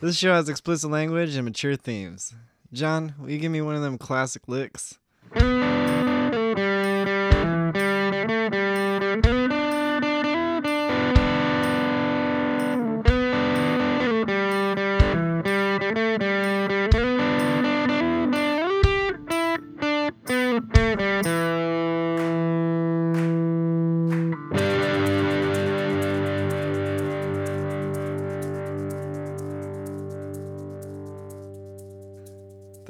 This 0.00 0.18
show 0.18 0.34
has 0.34 0.50
explicit 0.50 0.90
language 0.90 1.34
and 1.36 1.46
mature 1.46 1.74
themes. 1.74 2.34
John, 2.70 3.14
will 3.18 3.30
you 3.30 3.38
give 3.38 3.50
me 3.50 3.62
one 3.62 3.76
of 3.76 3.82
them 3.82 3.96
classic 3.96 4.42
licks? 4.46 4.98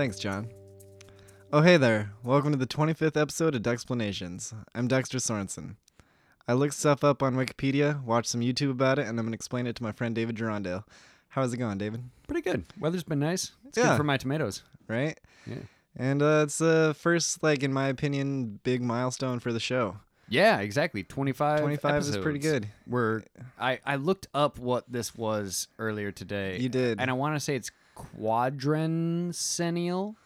Thanks, 0.07 0.21
John. 0.21 0.49
Oh, 1.53 1.63
hey 1.63 1.77
there. 1.79 2.13
Welcome 2.23 2.53
to 2.53 2.57
the 2.57 2.65
25th 2.65 3.21
episode 3.21 3.57
of 3.57 3.63
Dexplanations. 3.63 4.55
I'm 4.73 4.87
Dexter 4.87 5.19
Sorensen. 5.19 5.75
I 6.47 6.53
looked 6.53 6.75
stuff 6.75 7.03
up 7.03 7.25
on 7.25 7.35
Wikipedia, 7.35 8.01
watched 8.05 8.29
some 8.29 8.41
YouTube 8.41 8.71
about 8.71 9.01
it, 9.01 9.09
and 9.09 9.19
I'm 9.19 9.25
going 9.27 9.33
to 9.33 9.35
explain 9.35 9.67
it 9.67 9.75
to 9.75 9.83
my 9.83 9.91
friend 9.91 10.15
David 10.15 10.37
Gerondale. 10.37 10.85
How's 11.31 11.53
it 11.53 11.57
going, 11.57 11.79
David? 11.79 12.05
Pretty 12.29 12.43
good. 12.43 12.67
Weather's 12.79 13.03
been 13.03 13.19
nice. 13.19 13.51
It's 13.67 13.79
Yeah. 13.79 13.89
good 13.89 13.97
for 13.97 14.05
my 14.05 14.17
tomatoes. 14.17 14.63
Right? 14.87 15.19
Yeah. 15.45 15.57
And 15.97 16.23
uh, 16.23 16.43
it's 16.45 16.59
the 16.59 16.95
first, 16.97 17.43
like, 17.43 17.65
in 17.65 17.73
my 17.73 17.89
opinion, 17.89 18.61
big 18.63 18.83
milestone 18.83 19.41
for 19.41 19.53
the 19.53 19.59
show. 19.59 19.97
Yeah, 20.29 20.61
exactly. 20.61 21.03
25 21.03 21.63
25 21.63 22.03
is 22.03 22.17
pretty 22.19 22.39
good. 22.39 22.69
We're 22.87 23.23
I 23.59 23.81
I 23.85 23.97
looked 23.97 24.29
up 24.35 24.57
what 24.61 24.85
this 24.89 25.17
was 25.17 25.67
earlier 25.81 26.13
today. 26.13 26.59
You 26.61 26.69
did. 26.69 27.01
And 27.01 27.11
I 27.11 27.13
want 27.15 27.35
to 27.35 27.41
say 27.41 27.57
it's 27.57 27.71
quadrennial. 27.97 30.17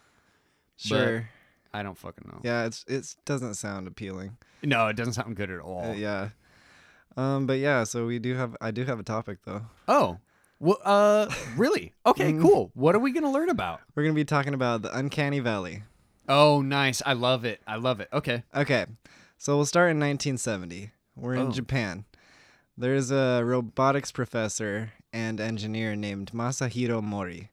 Sure. 0.77 1.29
I 1.73 1.83
don't 1.83 1.97
fucking 1.97 2.29
know. 2.31 2.39
Yeah, 2.43 2.65
it's 2.65 2.83
it 2.87 3.15
doesn't 3.25 3.55
sound 3.55 3.87
appealing. 3.87 4.37
No, 4.63 4.87
it 4.87 4.95
doesn't 4.95 5.13
sound 5.13 5.35
good 5.35 5.49
at 5.49 5.59
all. 5.59 5.91
Uh, 5.91 5.93
yeah. 5.93 6.29
Um, 7.17 7.45
but 7.47 7.59
yeah, 7.59 7.83
so 7.83 8.05
we 8.05 8.19
do 8.19 8.35
have 8.35 8.55
I 8.61 8.71
do 8.71 8.85
have 8.85 8.99
a 8.99 9.03
topic 9.03 9.39
though. 9.45 9.63
Oh. 9.87 10.19
Well, 10.59 10.77
uh, 10.83 11.27
really? 11.57 11.93
Okay, 12.05 12.33
Mm. 12.33 12.41
cool. 12.41 12.71
What 12.75 12.93
are 12.95 12.99
we 12.99 13.11
gonna 13.11 13.31
learn 13.31 13.49
about? 13.49 13.81
We're 13.95 14.03
gonna 14.03 14.13
be 14.13 14.25
talking 14.25 14.53
about 14.53 14.83
the 14.83 14.95
uncanny 14.95 15.39
valley. 15.39 15.83
Oh, 16.29 16.61
nice. 16.61 17.01
I 17.05 17.13
love 17.13 17.45
it. 17.45 17.61
I 17.65 17.77
love 17.77 17.99
it. 17.99 18.07
Okay. 18.13 18.43
Okay, 18.55 18.85
so 19.37 19.55
we'll 19.55 19.65
start 19.65 19.89
in 19.91 19.97
1970. 19.99 20.91
We're 21.15 21.33
in 21.33 21.47
Oh. 21.47 21.51
Japan. 21.51 22.05
There's 22.77 23.11
a 23.11 23.41
robotics 23.43 24.11
professor 24.11 24.91
and 25.11 25.41
engineer 25.41 25.95
named 25.95 26.31
Masahiro 26.33 27.01
Mori, 27.03 27.49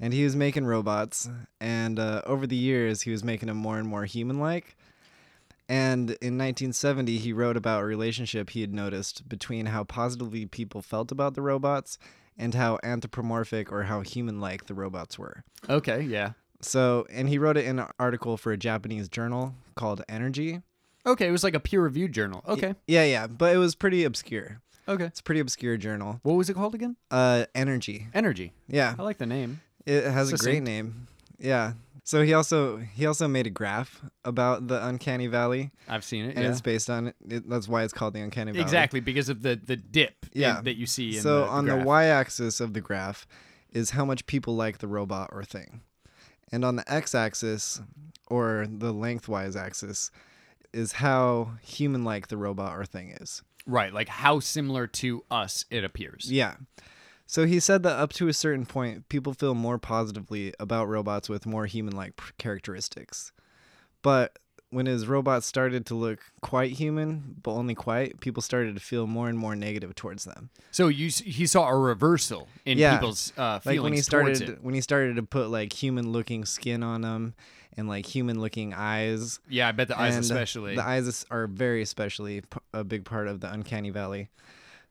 and 0.00 0.12
he 0.12 0.24
was 0.24 0.36
making 0.36 0.66
robots. 0.66 1.28
And 1.60 1.98
uh, 1.98 2.22
over 2.26 2.46
the 2.46 2.56
years, 2.56 3.02
he 3.02 3.10
was 3.10 3.24
making 3.24 3.48
them 3.48 3.56
more 3.56 3.78
and 3.78 3.88
more 3.88 4.04
human-like. 4.04 4.76
And 5.68 6.10
in 6.10 6.36
1970, 6.36 7.18
he 7.18 7.32
wrote 7.32 7.56
about 7.56 7.82
a 7.82 7.86
relationship 7.86 8.50
he 8.50 8.60
had 8.60 8.74
noticed 8.74 9.28
between 9.28 9.66
how 9.66 9.84
positively 9.84 10.44
people 10.46 10.82
felt 10.82 11.10
about 11.10 11.34
the 11.34 11.42
robots 11.42 11.98
and 12.36 12.54
how 12.54 12.78
anthropomorphic 12.82 13.72
or 13.72 13.84
how 13.84 14.00
human-like 14.00 14.66
the 14.66 14.74
robots 14.74 15.18
were. 15.18 15.44
Okay. 15.70 16.02
Yeah. 16.02 16.32
So, 16.60 17.06
and 17.10 17.28
he 17.28 17.38
wrote 17.38 17.56
it 17.56 17.64
in 17.64 17.78
an 17.78 17.88
article 17.98 18.36
for 18.36 18.52
a 18.52 18.56
Japanese 18.56 19.08
journal 19.08 19.54
called 19.74 20.02
Energy. 20.08 20.60
Okay. 21.06 21.28
It 21.28 21.32
was 21.32 21.44
like 21.44 21.54
a 21.54 21.60
peer-reviewed 21.60 22.12
journal. 22.12 22.42
Okay. 22.46 22.74
Yeah, 22.86 23.04
yeah, 23.04 23.26
but 23.26 23.54
it 23.54 23.58
was 23.58 23.74
pretty 23.74 24.04
obscure. 24.04 24.60
Okay. 24.86 25.04
It's 25.04 25.20
a 25.20 25.22
pretty 25.22 25.40
obscure 25.40 25.78
journal. 25.78 26.20
What 26.22 26.34
was 26.34 26.50
it 26.50 26.54
called 26.54 26.74
again? 26.74 26.96
Uh, 27.10 27.46
Energy. 27.54 28.08
Energy. 28.12 28.52
Yeah, 28.68 28.94
I 28.98 29.02
like 29.02 29.16
the 29.18 29.26
name. 29.26 29.60
It 29.86 30.04
has 30.10 30.32
a 30.32 30.36
great 30.36 30.62
name. 30.62 31.06
Yeah. 31.38 31.72
So 32.06 32.22
he 32.22 32.34
also 32.34 32.76
he 32.76 33.06
also 33.06 33.26
made 33.28 33.46
a 33.46 33.50
graph 33.50 34.02
about 34.26 34.68
the 34.68 34.84
uncanny 34.86 35.26
valley, 35.26 35.70
I've 35.88 36.04
seen 36.04 36.26
it. 36.26 36.34
and 36.36 36.44
yeah. 36.44 36.50
it's 36.50 36.60
based 36.60 36.90
on 36.90 37.06
it. 37.08 37.16
it. 37.28 37.48
That's 37.48 37.66
why 37.66 37.82
it's 37.82 37.94
called 37.94 38.12
the 38.12 38.20
uncanny 38.20 38.52
valley. 38.52 38.62
Exactly 38.62 39.00
because 39.00 39.28
of 39.30 39.40
the 39.42 39.56
the 39.56 39.76
dip 39.76 40.26
in- 40.32 40.42
Yeah. 40.42 40.60
that 40.62 40.74
you 40.76 40.84
see. 40.86 41.16
In 41.16 41.22
So 41.22 41.40
the, 41.40 41.46
on 41.46 41.64
graph. 41.64 41.78
the 41.80 41.84
y-axis 41.86 42.60
of 42.60 42.74
the 42.74 42.80
graph 42.82 43.26
is 43.72 43.90
how 43.90 44.04
much 44.04 44.26
people 44.26 44.54
like 44.54 44.78
the 44.78 44.86
robot 44.86 45.30
or 45.32 45.44
thing, 45.44 45.80
and 46.52 46.62
on 46.64 46.76
the 46.76 46.84
x-axis 46.92 47.80
or 48.28 48.66
the 48.70 48.92
lengthwise 48.92 49.56
axis 49.56 50.10
is 50.74 50.92
how 50.92 51.52
human-like 51.62 52.28
the 52.28 52.36
robot 52.36 52.76
or 52.76 52.84
thing 52.84 53.16
is. 53.20 53.42
right, 53.66 53.94
like 53.94 54.08
how 54.08 54.40
similar 54.40 54.86
to 54.86 55.24
us 55.30 55.64
it 55.70 55.84
appears. 55.84 56.30
Yeah. 56.30 56.56
So 57.26 57.46
he 57.46 57.58
said 57.60 57.82
that 57.84 57.96
up 57.98 58.12
to 58.14 58.28
a 58.28 58.32
certain 58.34 58.66
point, 58.66 59.08
people 59.08 59.32
feel 59.32 59.54
more 59.54 59.78
positively 59.78 60.52
about 60.60 60.88
robots 60.88 61.28
with 61.28 61.46
more 61.46 61.66
human 61.66 61.96
like 61.96 62.20
characteristics. 62.38 63.32
But 64.02 64.38
when 64.70 64.86
his 64.86 65.06
robots 65.06 65.46
started 65.46 65.86
to 65.86 65.94
look 65.94 66.18
quite 66.42 66.72
human, 66.72 67.36
but 67.42 67.52
only 67.52 67.74
quite, 67.74 68.20
people 68.20 68.42
started 68.42 68.74
to 68.74 68.80
feel 68.80 69.06
more 69.06 69.28
and 69.28 69.38
more 69.38 69.54
negative 69.56 69.94
towards 69.94 70.24
them. 70.24 70.50
So 70.72 70.88
you 70.88 71.08
he 71.08 71.46
saw 71.46 71.68
a 71.68 71.76
reversal 71.78 72.48
in 72.66 72.76
Yeah. 72.78 72.94
people's 72.96 73.32
uh, 73.36 73.60
feelings 73.60 73.78
Like 73.78 73.82
when 73.84 73.92
he 73.94 74.02
towards 74.02 74.38
started 74.40 74.58
it. 74.58 74.64
when 74.64 74.74
he 74.74 74.80
started 74.80 75.16
to 75.16 75.22
put 75.22 75.48
like 75.48 75.72
human 75.72 76.12
looking 76.12 76.44
skin 76.44 76.82
on 76.82 77.02
them 77.02 77.34
and 77.76 77.88
like 77.88 78.04
human 78.06 78.40
looking 78.40 78.74
eyes. 78.74 79.38
Yeah, 79.48 79.68
I 79.68 79.72
bet 79.72 79.88
the 79.88 79.98
eyes 79.98 80.18
especially. 80.18 80.74
The 80.74 80.84
eyes 80.84 81.24
are 81.30 81.46
very 81.46 81.80
especially 81.82 82.42
a 82.72 82.84
big 82.84 83.04
part 83.04 83.28
of 83.28 83.40
the 83.40 83.50
uncanny 83.50 83.90
valley. 83.90 84.28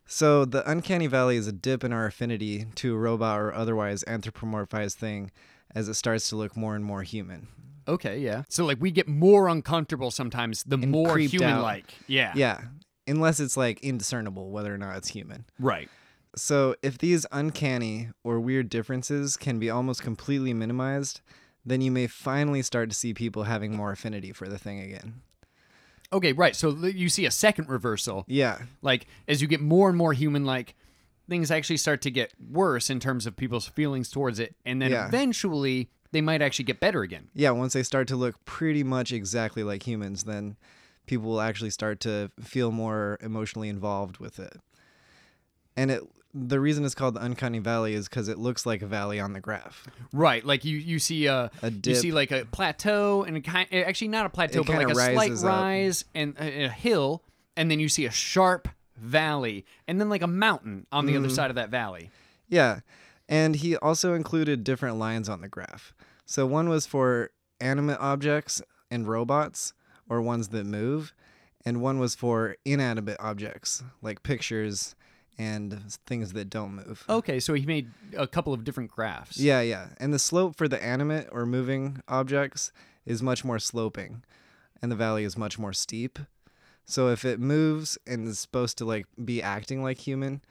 So 0.06 0.46
the 0.46 0.70
uncanny 0.70 1.08
valley 1.08 1.38
is 1.38 1.48
a 1.48 1.52
dip 1.52 1.84
in 1.84 1.94
our 1.94 2.06
affinity 2.06 2.66
to 2.76 2.94
a 2.94 2.98
robot 2.98 3.40
or 3.40 3.54
otherwise 3.54 4.04
anthropomorphized 4.06 4.96
thing 4.96 5.32
as 5.74 5.88
it 5.90 5.96
starts 5.96 6.30
to 6.30 6.36
look 6.36 6.56
more 6.56 6.76
and 6.76 6.86
more 6.86 7.04
human. 7.04 7.48
okay, 7.88 8.20
yeah. 8.20 8.44
So 8.50 8.66
like 8.66 8.78
we 8.80 8.92
get 8.92 9.08
more 9.08 9.48
uncomfortable 9.48 10.12
sometimes 10.12 10.64
the 10.64 10.78
more 10.78 11.18
human 11.18 11.62
like. 11.62 11.94
Yeah. 12.08 12.32
Yeah, 12.36 12.62
unless 13.08 13.40
it's 13.40 13.58
like 13.58 13.80
indiscernible 13.82 14.52
whether 14.52 14.74
or 14.74 14.78
not 14.78 14.98
it's 14.98 15.10
human. 15.10 15.46
Right. 15.60 15.90
So 16.36 16.76
if 16.82 16.98
these 16.98 17.26
uncanny 17.32 18.10
or 18.24 18.40
weird 18.40 18.70
differences 18.70 19.38
can 19.38 19.60
be 19.60 19.70
almost 19.70 20.02
completely 20.02 20.54
minimized, 20.54 21.22
then 21.66 21.82
you 21.82 21.92
may 21.92 22.08
finally 22.08 22.62
start 22.62 22.90
to 22.90 22.96
see 22.96 23.14
people 23.14 23.44
having 23.44 23.76
more 23.76 23.92
affinity 23.92 24.32
for 24.32 24.48
the 24.50 24.58
thing 24.58 24.80
again. 24.80 25.22
Okay, 26.14 26.32
right. 26.34 26.56
So 26.56 26.70
you 26.86 27.10
see 27.10 27.26
a 27.26 27.32
second 27.32 27.68
reversal. 27.70 28.24
Yeah. 28.28 28.60
Like 28.82 29.08
as 29.28 29.42
you 29.42 29.48
get 29.48 29.60
more 29.62 29.90
and 29.90 29.98
more 29.98 30.14
human 30.14 30.46
like 30.46 30.76
things 31.30 31.50
actually 31.52 31.78
start 31.78 32.02
to 32.04 32.12
get 32.12 32.32
worse 32.52 32.90
in 32.90 33.00
terms 33.00 33.26
of 33.26 33.36
people's 33.36 33.66
feelings 33.68 34.10
towards 34.12 34.40
it 34.40 34.56
and 34.66 34.82
then 34.82 34.92
Yeah. 34.92 35.08
eventually 35.08 35.90
they 36.12 36.22
might 36.22 36.42
actually 36.42 36.66
get 36.66 36.80
better 36.80 37.02
again. 37.02 37.30
yeah, 37.34 37.50
once 37.50 37.74
they 37.74 37.82
start 37.84 38.08
to 38.10 38.16
look 38.16 38.44
pretty 38.46 38.84
much 38.84 39.12
exactly 39.12 39.64
like 39.64 39.82
humans, 39.88 40.26
then 40.26 40.56
people 41.08 41.28
will 41.30 41.42
actually 41.42 41.72
start 41.72 42.00
to 42.02 42.30
feel 42.40 42.72
more 42.72 43.18
emotionally 43.22 43.68
involved 43.68 44.20
with 44.20 44.38
it. 44.40 44.58
And 45.76 45.90
it 45.90 46.04
the 46.34 46.60
reason 46.60 46.84
it's 46.84 46.96
called 46.96 47.14
the 47.16 47.24
uncanny 47.24 47.60
valley 47.60 47.94
is 47.94 48.10
because 48.10 48.28
it 48.28 48.38
looks 48.40 48.66
like 48.66 48.82
a 48.82 48.88
valley 48.88 49.20
on 49.20 49.34
the 49.34 49.40
graph. 49.40 49.88
Right, 50.12 50.44
like 50.44 50.66
you 50.66 50.78
you 50.78 50.98
see 51.00 51.28
a, 51.28 51.52
A 51.62 51.70
you 51.70 51.96
see 51.96 52.12
like 52.12 52.32
a 52.32 52.46
plateau 52.46 53.24
and 53.24 53.38
a 53.38 53.42
kind 53.42 53.68
eh, 53.72 53.82
actually 53.84 54.08
not 54.10 54.26
a 54.26 54.30
plateau 54.30 54.62
It 54.62 54.68
but 54.68 54.76
like 54.78 54.90
a 54.90 54.96
slight 54.96 55.32
up. 55.32 55.44
rise 55.44 56.06
and 56.16 56.36
uh, 56.40 56.44
a, 56.44 56.64
a 56.66 56.70
hill 56.70 57.24
and 57.56 57.70
then 57.70 57.80
you 57.80 57.88
see 57.90 58.06
a 58.06 58.12
sharp 58.12 58.68
valley 58.98 59.66
and 59.88 60.00
then 60.02 60.10
like 60.10 60.22
a 60.22 60.28
mountain 60.28 60.88
on 60.92 61.06
the 61.06 61.16
other 61.16 61.28
Mm-hmm. 61.28 61.36
side 61.36 61.50
of 61.52 61.56
that 61.56 61.70
valley. 61.70 62.10
Yeah. 62.48 62.80
And 63.30 63.56
he 63.56 63.76
also 63.78 64.14
included 64.14 64.64
different 64.64 64.98
lines 64.98 65.30
on 65.30 65.42
the 65.42 65.48
graph. 65.48 65.94
So 66.26 66.46
one 66.46 66.68
was 66.70 66.86
for 66.86 67.30
animate 67.62 67.98
objects 68.00 68.62
and 68.92 69.08
robots, 69.08 69.74
or 70.10 70.22
ones 70.22 70.50
that 70.50 70.66
move, 70.66 71.14
and 71.66 71.82
one 71.82 71.98
was 72.00 72.14
for 72.16 72.58
inanimate 72.66 73.18
objects, 73.20 73.84
like 74.02 74.22
pictures 74.24 74.96
and 75.38 75.82
things 76.06 76.34
that 76.34 76.50
don't 76.50 76.76
move. 76.76 77.04
Okay, 77.10 77.40
so 77.40 77.54
he 77.54 77.66
made 77.66 77.90
a 78.18 78.28
couple 78.28 78.54
of 78.54 78.64
different 78.64 78.92
graphs. 78.92 79.38
Yeah, 79.40 79.62
yeah. 79.62 79.88
And 80.00 80.14
the 80.14 80.20
slope 80.20 80.56
for 80.56 80.68
the 80.68 80.82
animate 80.84 81.28
or 81.32 81.46
moving 81.46 82.02
objects 82.08 82.72
is 83.06 83.22
much 83.24 83.44
more 83.44 83.60
sloping, 83.60 84.24
and 84.82 84.92
the 84.92 84.96
valley 84.96 85.24
is 85.24 85.38
much 85.38 85.58
more 85.58 85.74
steep. 85.74 86.20
So 86.86 87.10
if 87.10 87.24
it 87.26 87.40
moves 87.40 87.98
and 88.06 88.28
is 88.28 88.40
supposed 88.40 88.78
to 88.80 88.86
like 88.86 89.08
be 89.24 89.42
acting 89.42 89.82
like 89.82 89.98
human, 90.00 90.42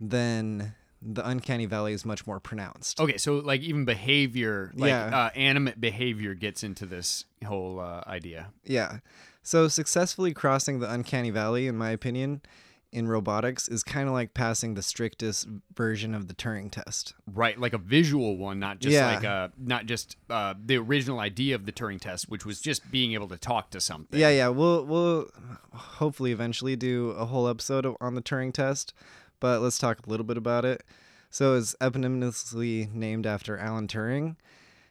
then 0.00 0.74
the 1.00 1.26
uncanny 1.26 1.66
valley 1.66 1.92
is 1.92 2.04
much 2.04 2.26
more 2.26 2.40
pronounced. 2.40 3.00
Okay, 3.00 3.16
so 3.18 3.36
like 3.36 3.60
even 3.62 3.84
behavior, 3.84 4.72
like 4.74 4.88
Yeah. 4.90 5.26
uh, 5.26 5.30
animate 5.36 5.80
behavior 5.80 6.34
gets 6.34 6.64
into 6.64 6.86
this 6.86 7.24
whole 7.46 7.78
uh, 7.80 8.02
idea. 8.06 8.48
Yeah. 8.64 8.98
So 9.42 9.68
successfully 9.68 10.34
crossing 10.34 10.80
the 10.80 10.90
uncanny 10.92 11.30
valley, 11.30 11.68
in 11.68 11.76
my 11.76 11.90
opinion, 11.90 12.42
in 12.90 13.06
robotics 13.06 13.68
is 13.68 13.82
kind 13.82 14.08
of 14.08 14.14
like 14.14 14.32
passing 14.32 14.72
the 14.74 14.82
strictest 14.82 15.46
version 15.74 16.14
of 16.14 16.26
the 16.28 16.34
Turing 16.34 16.70
test. 16.70 17.14
Right, 17.26 17.58
like 17.58 17.74
a 17.74 17.78
visual 17.78 18.36
one, 18.38 18.58
not 18.58 18.78
just 18.80 18.94
Yeah. 18.94 19.14
like 19.14 19.24
a 19.24 19.52
not 19.58 19.86
just 19.86 20.16
uh, 20.30 20.54
the 20.64 20.76
original 20.78 21.20
idea 21.20 21.54
of 21.54 21.66
the 21.66 21.72
Turing 21.72 22.00
test, 22.00 22.30
which 22.30 22.46
was 22.46 22.60
just 22.60 22.90
being 22.90 23.12
able 23.12 23.28
to 23.28 23.36
talk 23.36 23.70
to 23.70 23.80
something. 23.80 24.18
Yeah, 24.18 24.30
yeah. 24.30 24.48
We'll 24.48 24.84
we'll 24.86 25.28
hopefully 25.74 26.32
eventually 26.32 26.76
do 26.76 27.10
a 27.10 27.26
whole 27.26 27.46
episode 27.48 27.86
on 28.00 28.14
the 28.14 28.22
Turing 28.22 28.52
test, 28.52 28.94
but 29.38 29.60
let's 29.60 29.78
talk 29.78 30.06
a 30.06 30.10
little 30.10 30.24
bit 30.26 30.36
about 30.38 30.64
it. 30.64 30.82
So 31.30 31.56
it's 31.56 31.76
eponymously 31.80 32.90
named 32.92 33.26
after 33.26 33.58
Alan 33.58 33.86
Turing, 33.86 34.36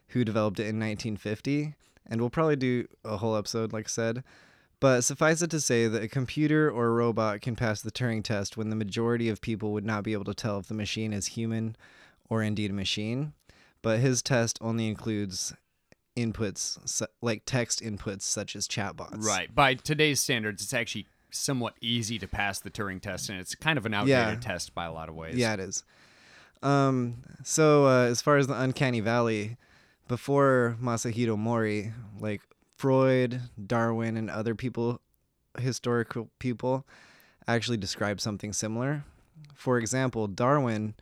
who 0.08 0.24
developed 0.24 0.60
it 0.60 0.68
in 0.68 0.78
1950. 0.78 1.74
And 2.10 2.20
we'll 2.20 2.30
probably 2.30 2.56
do 2.56 2.86
a 3.04 3.16
whole 3.18 3.36
episode, 3.36 3.72
like 3.72 3.86
I 3.86 3.88
said. 3.88 4.24
But 4.80 5.02
suffice 5.02 5.42
it 5.42 5.50
to 5.50 5.60
say 5.60 5.88
that 5.88 6.02
a 6.02 6.08
computer 6.08 6.70
or 6.70 6.86
a 6.86 6.90
robot 6.92 7.40
can 7.40 7.56
pass 7.56 7.80
the 7.82 7.90
Turing 7.90 8.22
test 8.22 8.56
when 8.56 8.70
the 8.70 8.76
majority 8.76 9.28
of 9.28 9.40
people 9.40 9.72
would 9.72 9.84
not 9.84 10.04
be 10.04 10.12
able 10.12 10.24
to 10.26 10.34
tell 10.34 10.58
if 10.60 10.68
the 10.68 10.74
machine 10.74 11.12
is 11.12 11.26
human 11.26 11.74
or 12.30 12.42
indeed 12.42 12.70
a 12.70 12.74
machine. 12.74 13.32
But 13.82 13.98
his 13.98 14.22
test 14.22 14.58
only 14.60 14.86
includes 14.88 15.52
inputs 16.16 16.78
su- 16.88 17.06
like 17.22 17.42
text 17.44 17.80
inputs 17.82 18.22
such 18.22 18.54
as 18.54 18.68
chatbots. 18.68 19.24
Right. 19.24 19.52
By 19.52 19.74
today's 19.74 20.20
standards, 20.20 20.62
it's 20.62 20.74
actually 20.74 21.06
somewhat 21.30 21.74
easy 21.80 22.18
to 22.20 22.26
pass 22.28 22.58
the 22.60 22.70
Turing 22.70 23.00
test, 23.00 23.28
and 23.28 23.38
it's 23.40 23.54
kind 23.54 23.78
of 23.78 23.86
an 23.86 23.94
outdated 23.94 24.10
Yeah. 24.10 24.34
test 24.40 24.74
by 24.74 24.84
a 24.86 24.92
lot 24.92 25.08
of 25.08 25.14
ways. 25.14 25.36
Yeah, 25.36 25.54
it 25.54 25.60
is. 25.60 25.84
Um, 26.62 27.22
so 27.44 27.86
uh, 27.86 28.04
as 28.06 28.20
far 28.22 28.36
as 28.36 28.46
the 28.46 28.60
uncanny 28.60 29.00
valley, 29.00 29.56
before 30.08 30.76
Masahiro 30.82 31.36
Mori, 31.36 31.92
like 32.18 32.40
Freud, 32.78 33.40
Darwin, 33.66 34.16
and 34.16 34.30
other 34.30 34.54
people, 34.54 35.00
historical 35.58 36.30
people, 36.38 36.86
actually 37.48 37.76
describe 37.76 38.20
something 38.20 38.52
similar. 38.52 39.02
For 39.52 39.78
example, 39.78 40.28
Darwin, 40.28 40.94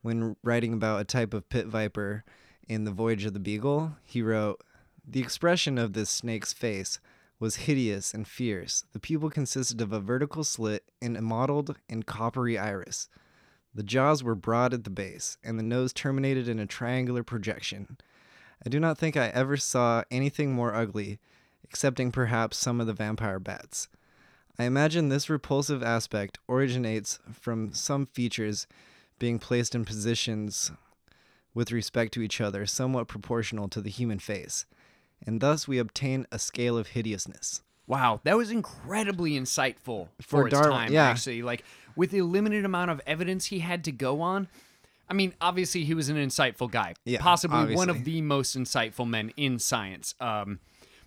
when 0.00 0.36
writing 0.42 0.72
about 0.72 1.02
a 1.02 1.04
type 1.04 1.34
of 1.34 1.46
pit 1.50 1.66
viper 1.66 2.24
in 2.66 2.84
The 2.84 2.90
Voyage 2.90 3.26
of 3.26 3.34
the 3.34 3.40
Beagle, 3.40 3.96
he 4.04 4.22
wrote, 4.22 4.62
The 5.06 5.20
expression 5.20 5.76
of 5.76 5.92
this 5.92 6.08
snake's 6.08 6.54
face 6.54 6.98
was 7.38 7.56
hideous 7.56 8.14
and 8.14 8.26
fierce. 8.26 8.84
The 8.94 8.98
pupil 8.98 9.28
consisted 9.28 9.82
of 9.82 9.92
a 9.92 10.00
vertical 10.00 10.44
slit 10.44 10.90
and 11.02 11.14
a 11.14 11.20
mottled 11.20 11.76
and 11.90 12.06
coppery 12.06 12.56
iris. 12.56 13.10
The 13.74 13.82
jaws 13.82 14.24
were 14.24 14.34
broad 14.34 14.72
at 14.72 14.84
the 14.84 14.90
base, 14.90 15.36
and 15.44 15.58
the 15.58 15.62
nose 15.62 15.92
terminated 15.92 16.48
in 16.48 16.58
a 16.58 16.64
triangular 16.64 17.22
projection. 17.22 17.98
I 18.64 18.68
do 18.68 18.80
not 18.80 18.98
think 18.98 19.16
I 19.16 19.28
ever 19.28 19.56
saw 19.56 20.02
anything 20.10 20.52
more 20.52 20.74
ugly, 20.74 21.18
excepting 21.64 22.10
perhaps 22.12 22.56
some 22.56 22.80
of 22.80 22.86
the 22.86 22.92
vampire 22.92 23.38
bats. 23.38 23.88
I 24.58 24.64
imagine 24.64 25.08
this 25.08 25.30
repulsive 25.30 25.82
aspect 25.82 26.38
originates 26.48 27.20
from 27.32 27.72
some 27.72 28.06
features 28.06 28.66
being 29.18 29.38
placed 29.38 29.74
in 29.74 29.84
positions 29.84 30.72
with 31.54 31.70
respect 31.72 32.12
to 32.14 32.22
each 32.22 32.40
other 32.40 32.66
somewhat 32.66 33.08
proportional 33.08 33.68
to 33.68 33.80
the 33.80 33.90
human 33.90 34.18
face, 34.18 34.66
and 35.24 35.40
thus 35.40 35.66
we 35.68 35.78
obtain 35.78 36.26
a 36.32 36.38
scale 36.38 36.76
of 36.76 36.88
hideousness. 36.88 37.62
Wow, 37.86 38.20
that 38.24 38.36
was 38.36 38.50
incredibly 38.50 39.32
insightful 39.32 40.08
for, 40.20 40.42
For 40.42 40.46
its 40.48 40.54
Darwin, 40.54 40.72
time. 40.72 40.92
yeah. 40.92 41.04
Actually, 41.06 41.42
like 41.42 41.64
with 41.96 42.10
the 42.10 42.22
limited 42.22 42.64
amount 42.64 42.90
of 42.90 43.00
evidence 43.06 43.46
he 43.46 43.60
had 43.60 43.82
to 43.84 43.92
go 43.92 44.20
on. 44.20 44.48
I 45.10 45.14
mean, 45.14 45.34
obviously 45.40 45.84
he 45.84 45.94
was 45.94 46.08
an 46.08 46.16
insightful 46.16 46.70
guy, 46.70 46.94
Yeah, 47.04 47.20
possibly 47.20 47.74
one 47.74 47.88
of 47.90 48.04
the 48.04 48.20
most 48.22 48.56
insightful 48.56 49.08
men 49.08 49.32
in 49.36 49.58
science. 49.58 50.14
Um, 50.20 50.60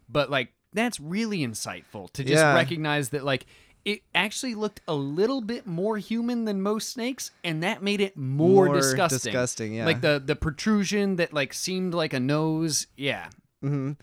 but 0.09 0.29
like 0.29 0.53
that's 0.73 0.99
really 0.99 1.39
insightful 1.39 2.09
to 2.13 2.23
just 2.23 2.33
Yeah. 2.41 2.53
recognize 2.53 3.09
that 3.09 3.23
like 3.23 3.45
it 3.83 4.01
actually 4.13 4.53
looked 4.55 4.79
a 4.87 4.93
little 4.93 5.41
bit 5.41 5.65
more 5.65 5.97
human 5.97 6.45
than 6.45 6.61
most 6.61 6.89
snakes, 6.89 7.31
and 7.43 7.63
that 7.63 7.81
made 7.81 7.99
it 7.99 8.15
more, 8.15 8.65
More 8.67 8.75
disgusting. 8.75 9.31
disgusting, 9.31 9.73
yeah. 9.73 9.85
Like 9.85 10.01
the 10.01 10.21
the 10.23 10.35
protrusion 10.35 11.15
that 11.17 11.33
like 11.33 11.53
seemed 11.53 11.93
like 11.93 12.13
a 12.13 12.19
nose. 12.19 12.87
Yeah. 12.95 13.29
hmm 13.61 13.93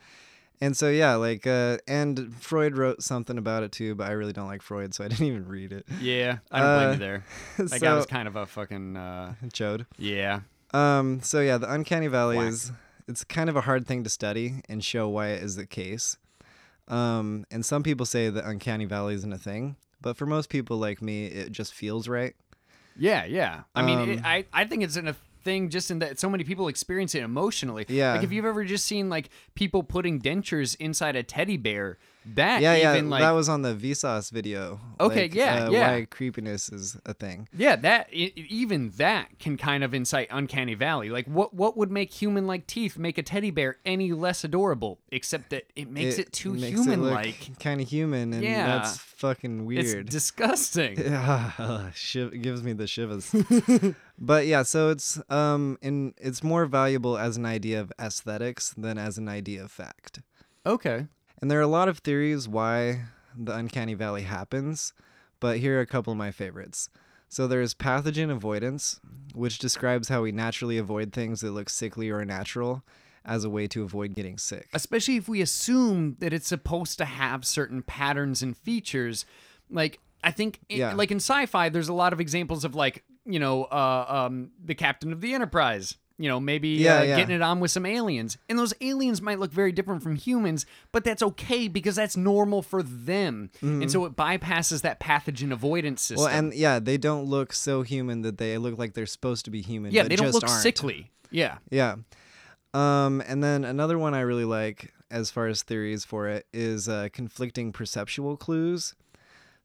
And 0.61 0.77
so 0.77 0.89
yeah, 0.91 1.15
like 1.15 1.47
uh 1.47 1.79
and 1.87 2.35
Freud 2.41 2.77
wrote 2.77 3.03
something 3.03 3.39
about 3.39 3.63
it 3.63 3.73
too, 3.73 3.95
but 3.95 4.09
I 4.09 4.13
really 4.13 4.33
don't 4.33 4.49
like 4.49 4.63
Freud, 4.63 4.95
so 4.95 5.05
I 5.05 5.09
didn't 5.13 5.27
even 5.27 5.47
read 5.47 5.73
it. 5.73 5.87
Yeah, 6.01 6.39
I 6.51 6.61
don't 6.61 6.77
blame 6.77 6.89
Uh, 6.89 6.93
you 6.93 6.99
there. 6.99 7.25
That 7.59 7.71
guy 7.71 7.79
so 7.79 7.97
was 7.97 8.07
kind 8.07 8.27
of 8.29 8.37
a 8.37 8.47
fucking 8.47 8.97
uh, 8.97 9.35
Chode. 9.49 9.87
yeah. 9.99 10.41
Um 10.75 11.21
so 11.23 11.41
yeah, 11.41 11.59
the 11.59 11.73
uncanny 11.73 12.09
valley 12.09 12.37
Whack. 12.39 12.49
is 12.49 12.73
it's 13.07 13.25
kind 13.25 13.49
of 13.49 13.57
a 13.57 13.63
hard 13.63 13.87
thing 13.87 14.05
to 14.05 14.11
study 14.11 14.61
and 14.69 14.85
show 14.85 15.09
why 15.09 15.29
it 15.29 15.43
is 15.43 15.57
the 15.57 15.67
case. 15.67 16.17
Um 16.89 17.45
and 17.51 17.65
some 17.65 17.83
people 17.83 18.07
say 18.07 18.31
that 18.31 18.45
uncanny 18.45 18.85
valley 18.87 19.15
isn't 19.15 19.33
a 19.33 19.39
thing, 19.39 19.77
but 20.01 20.17
for 20.17 20.27
most 20.27 20.49
people 20.49 20.77
like 20.79 21.01
me, 21.03 21.27
it 21.27 21.53
just 21.53 21.73
feels 21.75 22.09
right. 22.09 22.35
Yeah, 22.97 23.25
yeah. 23.27 23.63
I 23.77 23.83
mean, 23.83 23.99
it, 24.11 24.19
Um, 24.19 24.25
I 24.25 24.45
I 24.53 24.65
think 24.65 24.83
it's 24.83 24.97
in 24.97 25.07
a 25.09 25.15
thing 25.49 25.71
just 25.71 25.91
in 25.91 25.99
that 26.01 26.19
so 26.19 26.29
many 26.29 26.45
people 26.45 26.69
experience 26.69 27.15
it 27.15 27.23
emotionally. 27.23 27.87
Yeah. 27.89 28.15
Like 28.15 28.23
if 28.23 28.33
you've 28.33 28.45
ever 28.45 28.65
just 28.65 28.85
seen 28.85 29.09
like 29.09 29.31
people 29.55 29.83
putting 29.83 30.21
dentures 30.21 30.77
inside 30.79 31.17
a 31.17 31.23
teddy 31.23 31.57
bear, 31.57 31.99
that 32.35 32.61
Yeah, 32.63 32.75
yeah, 32.77 32.93
like 33.03 33.21
that 33.21 33.31
was 33.33 33.49
on 33.49 33.63
the 33.63 33.75
Vsauce 33.75 34.31
video. 34.31 34.81
Okay, 35.01 35.23
like, 35.23 35.35
yeah, 35.35 35.67
uh, 35.67 35.71
yeah. 35.71 35.91
Why 35.93 36.07
creepiness 36.11 36.69
is 36.71 36.97
a 37.07 37.15
thing. 37.15 37.49
yeah, 37.57 37.77
that 37.77 38.09
i 38.13 38.33
even 38.49 38.91
that 38.97 39.39
can 39.39 39.57
kind 39.57 39.85
of 39.85 39.95
incite 39.95 40.29
uncanny 40.31 40.75
valley. 40.75 41.11
Like 41.11 41.27
what 41.27 41.55
what 41.55 41.77
would 41.77 41.91
make 41.91 42.13
human 42.13 42.47
like 42.47 42.67
teeth 42.67 42.99
make 42.99 43.19
a 43.19 43.23
teddy 43.23 43.51
bear 43.51 43.77
any 43.85 44.13
less 44.13 44.45
adorable 44.45 44.99
except 45.11 45.51
that 45.51 45.65
it 45.77 45.91
makes 45.91 46.19
it, 46.19 46.33
too 46.33 46.53
makes 46.55 46.79
human 46.79 47.03
look 47.03 47.15
like. 47.15 47.59
kind 47.61 47.81
of 47.81 47.89
human, 47.89 48.33
and 48.33 48.43
Yeah. 48.43 48.67
that's 48.67 48.99
fucking 48.99 49.65
weird. 49.67 49.85
It's 50.07 50.11
disgusting. 50.11 50.99
Yeah, 50.99 51.91
shiv- 51.95 52.33
it 52.35 52.43
gives 52.43 52.63
me 52.63 52.73
the 52.73 52.87
shivers. 52.87 53.35
but 54.19 54.47
yeah, 54.47 54.63
so 54.63 54.91
it's 54.91 55.21
um 55.31 55.79
in 55.83 56.15
it's 56.19 56.43
more 56.43 56.67
valuable 56.67 57.17
as 57.19 57.37
an 57.37 57.47
idea 57.47 57.81
of 57.81 57.93
aesthetics 58.01 58.75
than 58.77 58.99
as 58.99 59.19
an 59.19 59.29
idea 59.29 59.63
of 59.65 59.71
fact. 59.71 60.21
Okay. 60.67 61.07
And 61.41 61.51
there 61.51 61.59
are 61.59 61.63
a 61.63 61.67
lot 61.69 61.89
of 61.89 61.99
theories 61.99 62.49
why 62.49 63.03
the 63.37 63.55
uncanny 63.55 63.95
valley 63.95 64.23
happens, 64.23 64.93
but 65.41 65.59
here 65.59 65.79
are 65.79 65.83
a 65.83 65.87
couple 65.87 66.13
of 66.13 66.17
my 66.17 66.31
favorites. 66.31 66.89
So 67.29 67.47
there's 67.47 67.75
pathogen 67.75 68.31
avoidance, 68.31 69.01
which 69.35 69.59
describes 69.59 70.09
how 70.09 70.23
we 70.23 70.33
naturally 70.33 70.79
avoid 70.79 71.13
things 71.13 71.41
that 71.43 71.51
look 71.53 71.69
sickly 71.69 72.09
or 72.11 72.21
unnatural 72.21 72.83
as 73.25 73.45
a 73.45 73.51
way 73.51 73.67
to 73.69 73.83
avoid 73.83 74.15
getting 74.15 74.39
sick. 74.39 74.69
especially 74.73 75.17
if 75.17 75.29
we 75.29 75.43
assume 75.43 76.17
that 76.19 76.33
it's 76.33 76.47
supposed 76.49 76.97
to 76.97 77.05
have 77.05 77.45
certain 77.45 77.83
patterns 77.83 78.43
and 78.43 78.57
features 78.57 79.27
like 79.69 79.99
i 80.25 80.31
think 80.31 80.61
i- 80.71 80.75
Yeah. 80.75 80.95
like 80.95 81.11
in 81.11 81.19
sci-fi 81.19 81.69
there's 81.69 81.89
a 81.91 81.93
lot 81.93 82.15
of 82.15 82.21
examples 82.21 82.65
of 82.65 82.75
like 82.75 83.05
you 83.27 83.39
know 83.39 83.65
uh, 83.65 84.07
um, 84.31 84.53
the 84.65 84.75
captain 84.75 85.13
of 85.13 85.21
the 85.21 85.35
enterprise 85.35 85.97
you 86.19 86.29
know 86.29 86.41
maybe 86.41 86.69
Yeah, 86.71 86.99
uh, 86.99 87.03
yeah. 87.03 87.17
getting 87.17 87.37
it 87.37 87.43
on 87.43 87.61
with 87.61 87.71
some 87.71 87.87
aliens 87.87 88.37
and 88.49 88.59
those 88.59 88.75
aliens 88.81 89.23
might 89.23 89.39
look 89.39 89.53
very 89.53 89.71
different 89.73 90.03
from 90.03 90.17
humans 90.17 90.67
but 90.93 91.05
that's 91.05 91.23
okay 91.23 91.69
because 91.69 91.95
that's 91.97 92.17
normal 92.17 92.61
for 92.63 92.83
them 92.83 93.51
and 93.63 93.91
so 93.91 94.05
it 94.05 94.17
bypasses 94.17 94.83
that 94.83 94.99
pathogen 95.01 95.53
avoidance 95.53 96.03
system 96.03 96.27
Mm-hmm. 96.27 96.35
Well, 96.35 96.39
and 96.47 96.55
yeah, 96.55 96.79
they 96.81 96.97
don't 96.99 97.25
look 97.25 97.53
so 97.53 97.83
human 97.83 98.23
that 98.23 98.39
they 98.39 98.59
look 98.59 98.77
like 98.79 98.95
they're 98.95 99.07
supposed 99.07 99.45
to 99.45 99.51
be 99.51 99.63
human. 99.63 99.93
yeah 99.93 100.03
they 100.03 100.17
don't 100.17 100.27
just 100.27 100.35
look 100.35 100.49
aren't. 100.51 100.63
sickly 100.63 101.11
yeah 101.31 101.59
Yeah. 101.71 101.97
Um, 102.75 103.23
and 103.27 103.43
then 103.43 103.65
another 103.65 103.99
one 103.99 104.15
I 104.15 104.21
really 104.21 104.45
like 104.45 104.93
as 105.11 105.31
far 105.31 105.47
as 105.47 105.63
theories 105.63 106.05
for 106.05 106.29
it 106.29 106.47
is 106.53 106.89
uh, 106.89 107.09
conflicting 107.13 107.73
perceptual 107.73 108.37
clues. 108.37 108.95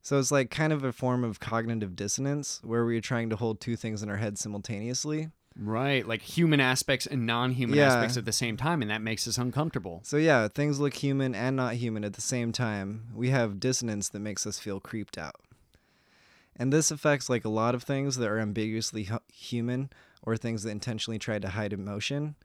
So 0.01 0.19
it's 0.19 0.31
like 0.31 0.49
kind 0.49 0.71
of 0.73 0.83
a 0.83 0.91
form 0.93 1.23
of 1.23 1.39
cognitive 1.39 1.95
dissonance 1.95 2.59
where 2.63 2.85
we're 2.85 3.01
trying 3.01 3.29
to 3.29 3.35
hold 3.35 3.59
two 3.59 3.75
things 3.75 4.03
in 4.03 4.09
our 4.09 4.17
head 4.17 4.37
simultaneously. 4.37 5.29
Right 5.55 6.07
like 6.07 6.21
human 6.21 6.59
aspects 6.59 7.05
and 7.05 7.25
non-human 7.27 7.77
Yeah. 7.77 7.87
aspects 7.87 8.17
at 8.17 8.25
the 8.25 8.31
same 8.31 8.57
time 8.57 8.81
and 8.81 8.89
that 8.89 9.01
makes 9.01 9.27
us 9.27 9.37
uncomfortable 9.37 10.01
So 10.03 10.17
yeah, 10.17 10.47
things 10.47 10.79
look 10.79 10.95
human 10.95 11.35
and 11.35 11.55
not 11.55 11.75
human 11.75 12.03
at 12.03 12.13
the 12.13 12.21
same 12.21 12.51
time. 12.51 13.03
We 13.13 13.29
have 13.29 13.59
dissonance 13.59 14.09
that 14.09 14.19
makes 14.19 14.47
us 14.47 14.57
feel 14.59 14.79
creeped 14.79 15.17
out. 15.17 15.35
And 16.55 16.71
this 16.71 16.91
affects 16.91 17.29
like 17.29 17.45
a 17.45 17.49
lot 17.49 17.73
of 17.75 17.83
things 17.83 18.17
that 18.17 18.29
are 18.29 18.39
ambiguously 18.39 19.05
hu- 19.05 19.17
human 19.31 19.89
or 20.21 20.37
things 20.37 20.63
that 20.63 20.69
intentionally 20.69 21.19
try 21.19 21.39
to 21.39 21.49
hide 21.49 21.73
emotion, 21.73 22.35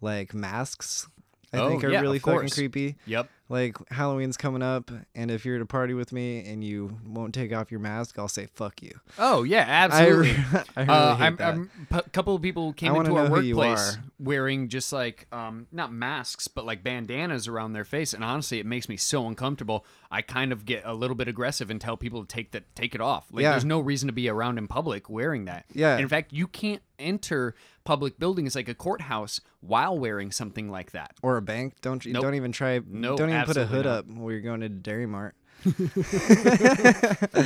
like 0.00 0.34
masks. 0.34 1.08
I 1.52 1.58
Oh, 1.58 1.68
think 1.68 1.84
are 1.84 1.90
yeah, 1.90 2.00
really 2.00 2.18
fucking 2.18 2.50
creepy. 2.50 2.96
yep 3.06 3.28
Like 3.50 3.76
Halloween's 3.90 4.38
coming 4.38 4.62
up, 4.62 4.90
and 5.14 5.30
if 5.30 5.44
you're 5.44 5.56
at 5.56 5.60
a 5.62 5.66
party 5.66 5.92
with 5.92 6.12
me 6.12 6.46
and 6.46 6.64
you 6.64 6.96
won't 7.06 7.34
take 7.34 7.52
off 7.52 7.70
your 7.70 7.78
mask, 7.80 8.18
I'll 8.18 8.26
say 8.26 8.46
fuck 8.46 8.82
you. 8.82 8.98
Oh 9.18 9.42
yeah, 9.42 9.66
I, 9.68 9.84
absolutely. 9.84 10.30
re- 10.32 10.62
I 10.76 10.80
really 10.80 10.88
uh, 10.90 11.16
hate 11.16 11.24
I'm, 11.24 11.36
that. 11.36 11.48
I'm, 11.54 11.70
a 11.90 12.02
couple 12.10 12.34
of 12.34 12.40
people 12.40 12.72
came 12.72 12.94
I 12.94 12.98
into 13.00 13.14
our 13.16 13.28
know 13.28 13.34
who 13.34 13.42
you 13.42 13.56
workplace 13.56 13.98
wearing 14.18 14.68
just 14.68 14.94
like 14.94 15.26
um, 15.30 15.66
not 15.70 15.92
masks, 15.92 16.48
but 16.48 16.64
like 16.64 16.82
bandanas 16.82 17.46
around 17.46 17.74
their 17.74 17.84
face, 17.84 18.14
and 18.14 18.24
honestly, 18.24 18.60
it 18.60 18.66
makes 18.66 18.88
me 18.88 18.96
so 18.96 19.26
uncomfortable. 19.26 19.84
I 20.10 20.22
kind 20.22 20.50
of 20.52 20.64
get 20.64 20.82
a 20.86 20.94
little 20.94 21.16
bit 21.16 21.28
aggressive 21.28 21.68
and 21.70 21.80
tell 21.80 21.96
people 21.98 22.24
to 22.24 22.28
take 22.28 22.52
that, 22.52 22.74
take 22.74 22.94
it 22.94 23.00
off. 23.00 23.26
Like, 23.30 23.42
Yeah. 23.42 23.50
there's 23.50 23.64
no 23.64 23.80
reason 23.80 24.06
to 24.06 24.12
be 24.12 24.28
around 24.28 24.58
in 24.58 24.68
public 24.68 25.10
wearing 25.10 25.44
that. 25.46 25.66
Yeah. 25.74 25.98
in 25.98 26.08
fact, 26.08 26.32
you 26.32 26.46
can't 26.46 26.80
enter 27.00 27.56
public 27.82 28.18
buildings 28.20 28.54
like 28.54 28.68
a 28.68 28.74
courthouse 28.74 29.40
while 29.60 29.98
wearing 29.98 30.30
something 30.30 30.70
like 30.70 30.92
that. 30.92 31.12
or 31.20 31.36
a 31.36 31.42
bank. 31.42 31.74
Don't 31.80 32.04
you 32.04 32.12
Nope. 32.12 32.22
don't 32.22 32.34
even 32.36 32.52
try. 32.52 32.80
Nope, 32.86 33.18
don't 33.18 33.30
even 33.42 33.46
put 33.46 33.56
a 33.56 33.66
hood 33.66 33.84
not. 33.86 33.98
up 33.98 34.06
while 34.06 34.30
you're 34.32 34.40
going 34.40 34.60
to 34.60 34.68
Dairy 34.68 35.06
Mart. 35.06 35.34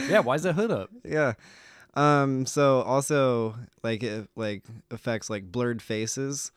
yeah, 0.09 0.21
why 0.21 0.35
is 0.35 0.43
the 0.43 0.53
hood 0.53 0.71
up? 0.71 0.91
yeah. 1.05 1.35
Um. 1.95 2.47
So 2.47 2.83
also 2.83 3.57
like 3.83 4.03
it 4.03 4.29
like 4.37 4.63
affects 4.91 5.31
like 5.31 5.51
blurred 5.51 5.83
faces 5.83 6.53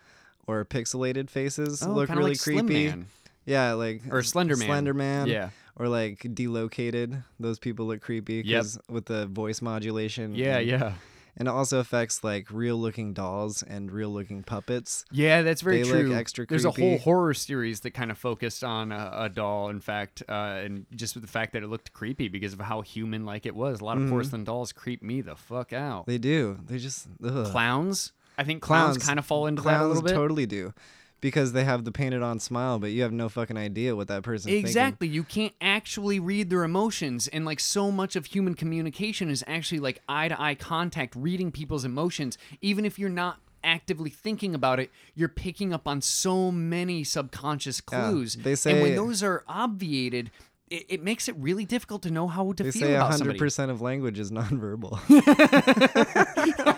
or 0.48 0.66
pixelated 0.66 1.30
faces 1.30 1.86
look 1.86 2.08
kinda 2.08 2.20
really 2.20 2.32
like 2.32 2.40
Slim 2.40 2.68
creepy. 2.68 2.88
Man. 2.90 3.06
Yeah, 3.46 3.74
like 3.74 4.02
Or 4.10 4.22
Slender 4.24 4.56
Man. 4.56 4.68
Slender 4.68 4.94
Man. 4.94 5.28
Yeah. 5.28 5.50
Or 5.76 5.88
like 5.88 6.26
delocated. 6.34 7.24
Those 7.40 7.58
people 7.60 7.88
look 7.88 8.02
creepy 8.02 8.44
Yep. 8.46 8.66
with 8.90 9.06
the 9.06 9.26
voice 9.28 9.62
modulation. 9.62 10.36
Yeah, 10.36 10.58
and, 10.58 10.68
yeah. 10.68 10.94
And 11.38 11.48
it 11.48 11.52
also 11.52 11.80
affects 11.80 12.24
like 12.24 12.48
real 12.52 12.78
looking 12.78 13.14
dolls 13.14 13.64
and 13.64 13.92
real 13.92 14.10
looking 14.10 14.44
puppets. 14.44 15.06
Yeah, 15.12 15.42
that's 15.42 15.62
very 15.62 15.84
They 15.84 15.92
look 15.92 16.02
true. 16.08 16.16
extra 16.16 16.46
There's 16.48 16.66
a 16.66 16.72
whole 16.72 16.98
horror 17.00 17.34
series 17.34 17.80
that 17.82 17.92
kind 17.92 18.12
of 18.12 18.18
focused 18.18 18.64
on 18.64 18.92
a, 18.92 19.12
a 19.14 19.30
doll, 19.30 19.70
in 19.70 19.80
fact, 19.80 20.24
uh, 20.30 20.32
and 20.64 20.86
just 20.96 21.16
with 21.16 21.24
the 21.24 21.30
fact 21.30 21.54
that 21.54 21.64
it 21.64 21.68
looked 21.68 21.94
creepy 21.94 22.28
because 22.28 22.54
of 22.54 22.60
how 22.60 22.82
human 22.82 23.26
like 23.26 23.46
it 23.46 23.56
was. 23.56 23.82
A 23.82 23.86
lot 23.86 23.98
of 23.98 24.04
Mm-hmm. 24.04 24.12
porcelain 24.12 24.44
dolls 24.44 24.72
creep 24.74 25.02
me 25.04 25.22
the 25.22 25.36
fuck 25.36 25.74
out. 25.74 26.06
They 26.08 26.18
do. 26.18 26.60
They 26.66 26.78
just 26.78 27.08
ugh. 27.24 27.46
Clowns, 27.52 28.14
I 28.38 28.44
think 28.44 28.62
clowns, 28.62 28.98
Clowns- 28.98 29.06
kind 29.08 29.20
of 29.20 29.26
fall 29.26 29.48
into 29.48 29.62
that 29.62 29.70
a 29.70 29.78
Clowns 29.78 29.88
little 29.96 30.04
bit. 30.04 30.14
totally 30.14 30.46
do, 30.46 30.74
because 31.22 31.54
they 31.54 31.64
have 31.64 31.86
the 31.86 31.92
painted 31.92 32.22
on 32.24 32.40
smile, 32.40 32.80
but 32.80 32.92
you 32.92 33.04
have 33.04 33.12
no 33.14 33.30
fucking 33.30 33.58
idea 33.58 33.96
what 33.96 34.08
that 34.10 34.24
person's 34.24 34.46
thinking. 34.46 34.66
Exactly. 34.66 35.08
You 35.08 35.24
can't 35.24 35.54
actually 35.62 36.20
read 36.20 36.50
their 36.50 36.64
emotions. 36.64 37.28
And 37.28 37.46
like 37.46 37.60
so 37.60 37.92
much 37.92 38.16
of 38.16 38.26
human 38.26 38.56
communication 38.56 39.30
is 39.30 39.44
actually 39.48 39.80
like 39.80 40.02
eye 40.10 40.28
to 40.28 40.42
eye 40.42 40.56
contact, 40.56 41.16
reading 41.16 41.52
people's 41.52 41.86
emotions. 41.86 42.38
Even 42.62 42.86
if 42.86 42.98
you're 43.00 43.10
not 43.10 43.38
actively 43.64 44.10
thinking 44.10 44.56
about 44.56 44.80
it, 44.80 44.90
you're 45.14 45.30
picking 45.30 45.72
up 45.72 45.88
on 45.88 46.02
so 46.02 46.52
many 46.52 47.04
subconscious 47.04 47.80
Yeah, 47.92 48.10
clues. 48.10 48.36
they 48.36 48.54
and 48.66 48.82
when 48.82 48.96
those 48.96 49.22
are 49.22 49.44
obviated, 49.48 50.32
it, 50.72 50.86
it 50.90 51.04
makes 51.04 51.28
it 51.28 51.36
really 51.38 51.66
difficult 51.66 52.02
to 52.04 52.12
know 52.12 52.28
how 52.28 52.52
to 52.54 52.64
They 52.64 52.72
feel 52.72 52.82
say 52.82 52.96
about 52.96 53.08
hundred 53.12 53.18
somebody. 53.20 53.40
percent 53.40 53.72
of 53.72 53.82
language 53.82 54.20
is 54.20 54.32
nonverbal. 54.32 55.00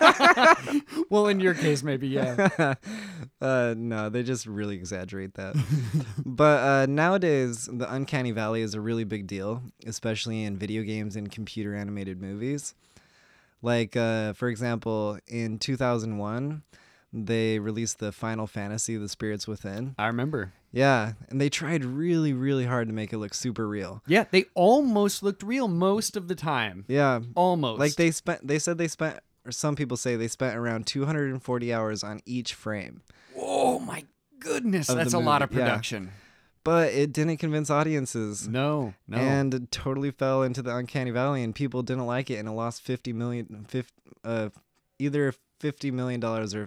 Well, 1.10 1.28
in 1.28 1.38
your 1.38 1.54
case, 1.54 1.82
maybe, 1.82 2.08
yeah. 2.08 2.48
uh, 3.40 3.74
no, 3.76 4.08
they 4.08 4.22
just 4.22 4.46
really 4.46 4.74
exaggerate 4.74 5.34
that. 5.34 5.54
but 6.24 6.60
uh, 6.60 6.86
nowadays, 6.86 7.68
the 7.72 7.92
uncanny 7.92 8.32
valley 8.32 8.62
is 8.62 8.74
a 8.74 8.80
really 8.80 9.04
big 9.04 9.26
deal, 9.26 9.62
especially 9.86 10.44
in 10.44 10.56
video 10.56 10.82
games 10.82 11.14
and 11.14 11.30
computer 11.30 11.74
animated 11.74 12.20
movies. 12.20 12.74
Like, 13.62 13.96
uh, 13.96 14.32
for 14.32 14.48
example, 14.48 15.18
in 15.28 15.58
2001, 15.58 16.62
they 17.16 17.58
released 17.60 18.00
the 18.00 18.10
Final 18.12 18.46
Fantasy: 18.46 18.96
The 18.96 19.08
Spirits 19.08 19.46
Within. 19.46 19.94
I 19.98 20.06
remember. 20.08 20.52
Yeah, 20.72 21.12
and 21.28 21.40
they 21.40 21.48
tried 21.48 21.84
really, 21.84 22.32
really 22.32 22.64
hard 22.64 22.88
to 22.88 22.92
make 22.94 23.12
it 23.12 23.18
look 23.18 23.32
super 23.32 23.68
real. 23.68 24.02
Yeah, 24.08 24.24
they 24.32 24.46
almost 24.54 25.22
looked 25.22 25.44
real 25.44 25.68
most 25.68 26.16
of 26.16 26.26
the 26.26 26.34
time. 26.34 26.84
Yeah, 26.88 27.20
Almost. 27.36 27.78
like 27.78 27.94
they 27.94 28.10
spent. 28.10 28.46
They 28.46 28.58
said 28.58 28.76
they 28.76 28.88
spent, 28.88 29.20
or 29.46 29.52
some 29.52 29.76
people 29.76 29.96
say 29.96 30.16
they 30.16 30.26
spent 30.26 30.56
around 30.56 30.88
240 30.88 31.72
hours 31.72 32.02
on 32.02 32.20
each 32.26 32.54
frame. 32.54 33.02
Oh 33.38 33.78
my 33.78 34.04
goodness, 34.40 34.88
that's 34.88 35.14
a 35.14 35.18
lot 35.20 35.42
of 35.42 35.50
movie, 35.52 35.60
yeah. 35.60 35.68
production. 35.68 36.10
But 36.64 36.92
it 36.94 37.12
didn't 37.12 37.36
convince 37.36 37.70
audiences. 37.70 38.48
No, 38.48 38.94
no. 39.06 39.18
and 39.18 39.52
it 39.54 39.70
totally 39.70 40.10
fell 40.10 40.42
into 40.42 40.62
the 40.62 40.74
uncanny 40.74 41.10
valley 41.12 41.42
and 41.44 41.54
people 41.54 41.82
didn't 41.82 42.06
like 42.06 42.30
it 42.30 42.36
and 42.36 42.48
it 42.48 42.52
lost 42.52 42.80
50 42.82 43.12
million 43.12 43.66
fif- 43.68 43.92
uh 44.24 44.48
either 44.98 45.34
50 45.64 45.90
million 45.92 46.20
dollars 46.20 46.54
or 46.54 46.66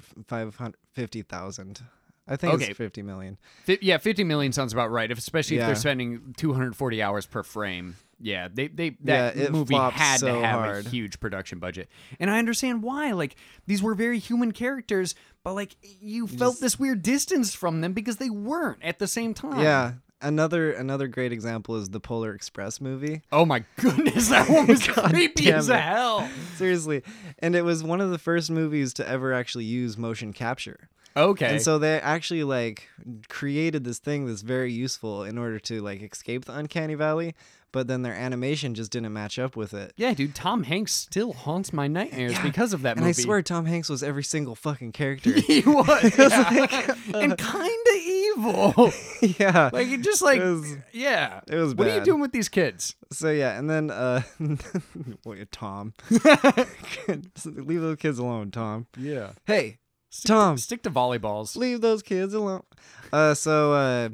550,000 0.95 1.81
I 2.29 2.35
think 2.35 2.55
Okay. 2.55 2.65
it's 2.69 2.77
50 2.77 3.03
million. 3.03 3.37
Fi- 3.63 3.77
yeah, 3.81 3.97
50 3.99 4.23
million 4.25 4.51
sounds 4.51 4.73
about 4.73 4.91
right. 4.91 5.09
If, 5.09 5.17
especially 5.17 5.59
if 5.59 5.65
they're 5.67 5.75
spending 5.75 6.33
240 6.35 7.01
hours 7.01 7.25
per 7.25 7.41
frame. 7.43 7.95
Yeah, 8.19 8.49
they 8.53 8.67
they 8.67 8.97
that 9.05 9.37
it 9.37 9.51
movie 9.51 9.75
had 9.75 10.17
so 10.17 10.27
to 10.27 10.33
have 10.45 10.59
hard. 10.59 10.85
a 10.87 10.89
huge 10.89 11.19
production 11.21 11.59
budget. 11.59 11.87
And 12.19 12.29
I 12.31 12.39
understand 12.39 12.81
why. 12.83 13.11
Like 13.11 13.35
these 13.67 13.81
were 13.83 13.93
very 13.95 14.17
human 14.19 14.51
characters, 14.51 15.13
but 15.43 15.53
like 15.53 15.77
you 16.01 16.27
felt 16.27 16.53
just- 16.55 16.61
this 16.61 16.79
weird 16.79 17.01
distance 17.03 17.53
from 17.53 17.79
them 17.81 17.93
because 17.93 18.17
they 18.17 18.29
weren't 18.31 18.79
at 18.83 18.97
the 18.99 19.07
same 19.07 19.33
time. 19.35 19.59
Yeah. 19.61 19.93
Another 20.19 20.71
another 20.71 21.07
great 21.07 21.31
example 21.31 21.75
is 21.75 21.89
the 21.89 21.99
Polar 21.99 22.33
Express 22.33 22.81
movie. 22.81 23.21
Oh 23.31 23.45
my 23.45 23.63
goodness, 23.77 24.29
that 24.29 24.49
one 24.49 24.65
was 24.65 24.85
creepy 24.87 25.51
as 25.51 25.67
hell. 25.67 26.27
Seriously. 26.55 27.03
And 27.39 27.55
it 27.55 27.61
was 27.61 27.83
one 27.83 28.01
of 28.01 28.09
the 28.09 28.17
first 28.17 28.49
movies 28.49 28.93
to 28.95 29.07
ever 29.07 29.31
actually 29.31 29.65
use 29.65 29.95
motion 29.95 30.33
capture. 30.33 30.89
Okay. 31.17 31.47
And 31.53 31.61
so 31.61 31.77
they 31.79 31.99
actually 31.99 32.43
like 32.43 32.87
created 33.27 33.83
this 33.83 33.99
thing 33.99 34.25
that's 34.27 34.41
very 34.41 34.71
useful 34.71 35.23
in 35.23 35.37
order 35.37 35.59
to 35.59 35.81
like 35.81 36.01
escape 36.01 36.45
the 36.45 36.55
uncanny 36.55 36.93
valley, 36.95 37.33
but 37.71 37.87
then 37.87 38.01
their 38.01 38.13
animation 38.13 38.73
just 38.75 38.91
didn't 38.91 39.11
match 39.13 39.37
up 39.39 39.55
with 39.55 39.73
it. 39.73 39.93
yeah, 39.97 40.13
dude, 40.13 40.33
Tom 40.35 40.63
Hanks 40.63 40.93
still 40.93 41.33
haunts 41.33 41.73
my 41.73 41.87
nightmares 41.87 42.31
Yeah, 42.33 42.43
because 42.43 42.71
of 42.73 42.81
that 42.83 42.97
And 42.97 43.05
movie. 43.05 43.21
I 43.21 43.23
swear 43.23 43.41
Tom 43.41 43.65
Hanks 43.65 43.89
was 43.89 44.01
every 44.03 44.23
single 44.23 44.55
fucking 44.55 44.93
character. 44.93 45.31
he 45.39 45.61
was, 45.61 45.87
yeah. 46.17 46.95
and 47.13 47.37
kind 47.37 47.85
of 47.91 47.95
evil. 47.97 48.91
yeah. 49.39 49.69
Like 49.73 49.87
it 49.87 50.01
just 50.01 50.21
like 50.21 50.39
It 50.39 50.43
was- 50.45 50.75
yeah. 50.93 51.41
it 51.47 51.55
was 51.55 51.75
What 51.75 51.87
are 51.87 51.95
you 51.97 52.03
doing 52.03 52.21
with 52.21 52.31
these 52.31 52.49
kids? 52.49 52.95
So 53.11 53.31
yeah, 53.31 53.57
and 53.57 53.69
then 53.69 53.89
uh 53.91 54.21
Tom. 55.51 55.93
leave 57.45 57.81
those 57.81 57.97
kids 57.97 58.19
alone, 58.19 58.51
Tom. 58.51 58.87
Yeah. 58.97 59.31
Hey, 59.45 59.77
Stick 60.09 60.27
Tom. 60.29 60.55
To, 60.55 60.61
stick 60.61 60.83
to 60.83 60.89
volleyballs. 60.89 61.55
leave 61.55 61.81
those 61.81 62.01
kids 62.01 62.33
alone. 62.33 62.63
Uh 63.11 63.33
so 63.33 63.73
uh 63.73 64.09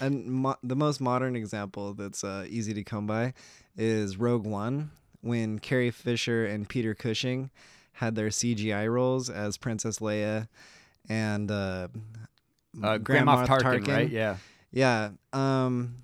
and 0.00 0.26
mo- 0.26 0.56
the 0.62 0.76
most 0.76 1.00
modern 1.00 1.34
example 1.36 1.92
that's 1.94 2.22
uh, 2.22 2.46
easy 2.48 2.72
to 2.74 2.84
come 2.84 3.06
by 3.06 3.34
is 3.76 4.16
Rogue 4.16 4.46
One 4.46 4.90
when 5.22 5.58
Carrie 5.58 5.90
Fisher 5.90 6.46
and 6.46 6.68
Peter 6.68 6.94
Cushing 6.94 7.50
had 7.92 8.14
their 8.14 8.28
CGI 8.28 8.88
roles 8.92 9.28
as 9.28 9.56
Princess 9.56 9.98
Leia 9.98 10.46
and 11.08 11.50
uh, 11.50 11.88
Uh, 12.80 12.98
Grand 12.98 13.04
Grand 13.04 13.26
Moff 13.26 13.46
Moff 13.48 13.60
Tarkin, 13.60 13.88
right? 13.88 14.08
Yeah. 14.08 14.36
Yeah. 14.70 15.10
Um, 15.32 15.96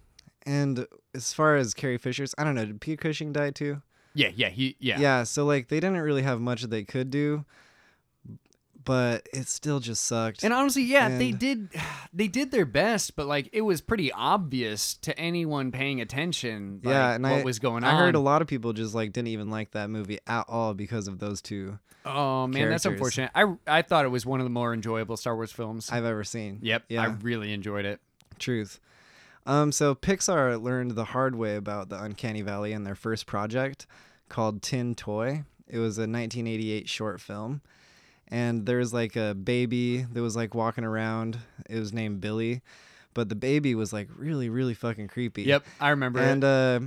and 0.45 0.87
as 1.15 1.33
far 1.33 1.55
as 1.57 1.73
Carrie 1.73 1.99
Fisher's, 1.99 2.35
I 2.37 2.43
don't 2.43 2.57
know. 2.57 2.65
Did 2.65 2.81
Peter 2.81 3.01
Cushing 3.01 3.33
die 3.33 3.51
too? 3.51 3.81
Yeah, 4.15 4.31
yeah, 4.35 4.49
he 4.49 4.75
yeah. 4.81 4.99
Yeah. 4.99 5.23
So 5.23 5.45
like 5.45 5.69
they 5.69 5.79
didn't 5.79 6.01
really 6.01 6.23
have 6.23 6.41
much 6.41 6.63
that 6.63 6.71
they 6.71 6.83
could 6.83 7.11
do, 7.11 7.45
but 8.85 9.29
it 9.33 9.49
still 9.49 9.81
just 9.81 10.05
sucked. 10.05 10.43
And 10.45 10.53
honestly, 10.53 10.83
yeah, 10.83 11.17
they 11.17 11.33
did 11.33 11.71
they 12.13 12.29
did 12.29 12.51
their 12.51 12.67
best, 12.67 13.17
but 13.17 13.27
like 13.27 13.49
it 13.53 13.63
was 13.63 13.81
pretty 13.81 14.13
obvious 14.13 14.95
to 14.99 15.19
anyone 15.19 15.73
paying 15.73 16.01
attention 16.01 16.81
like, 16.83 16.93
yeah, 16.93 17.15
and 17.15 17.25
what 17.25 17.33
I 17.33 17.43
was 17.43 17.59
going 17.59 17.85
on. 17.85 17.95
I 17.95 17.99
heard 17.99 18.15
a 18.15 18.21
lot 18.21 18.43
of 18.43 18.49
people 18.49 18.73
just 18.73 18.95
like 18.95 19.13
didn't 19.13 19.29
even 19.29 19.51
like 19.51 19.73
that 19.73 19.91
movie 19.91 20.19
at 20.27 20.45
all 20.49 20.75
because 20.75 21.09
of 21.09 21.19
those 21.19 21.41
two 21.41 21.79
oh 22.05 22.47
man, 22.47 22.71
that's 22.71 22.85
unfortunate. 22.85 23.31
I 23.35 23.55
I 23.67 23.83
thought 23.83 24.05
it 24.05 24.09
was 24.09 24.27
one 24.27 24.41
of 24.41 24.45
the 24.45 24.51
more 24.51 24.73
enjoyable 24.75 25.17
Star 25.17 25.35
Wars 25.35 25.53
films. 25.53 25.91
I've 25.91 26.05
ever 26.05 26.25
seen. 26.25 26.59
yep, 26.63 26.85
Yeah. 26.89 27.03
I 27.03 27.07
really 27.07 27.53
enjoyed 27.53 27.85
it. 27.85 28.01
Truth. 28.39 28.81
Um, 29.47 29.73
so 29.73 29.95
Pixar 29.95 30.61
learned 30.63 30.93
the 30.93 31.05
hard 31.05 31.37
way 31.37 31.57
about 31.57 31.91
the 31.91 32.03
Uncanny 32.03 32.43
Valley 32.43 32.73
in 32.73 32.85
their 32.85 32.95
first 32.95 33.27
project 33.27 33.87
called 34.29 34.63
Tin 34.63 34.95
Toy. 34.95 35.45
It 35.69 35.79
was 35.79 35.99
a 35.99 36.03
1988 36.03 36.89
short 36.89 37.21
film, 37.21 37.61
and 38.35 38.67
there 38.67 38.79
was 38.79 38.93
like 38.93 39.15
a 39.15 39.33
baby 39.33 40.03
that 40.03 40.21
was 40.21 40.35
like 40.35 40.57
walking 40.57 40.83
around. 40.83 41.39
It 41.71 41.79
was 41.79 41.93
named 41.93 42.21
Billy, 42.21 42.63
but 43.15 43.29
the 43.29 43.37
baby 43.37 43.77
was 43.77 43.93
like 43.93 44.09
really, 44.17 44.49
really 44.49 44.75
fucking 44.75 45.07
creepy. 45.07 45.43
Yep, 45.45 45.65
I 45.81 45.91
remember 45.91 46.19
And 46.19 46.43
it. 46.43 46.47
uh, 46.47 46.81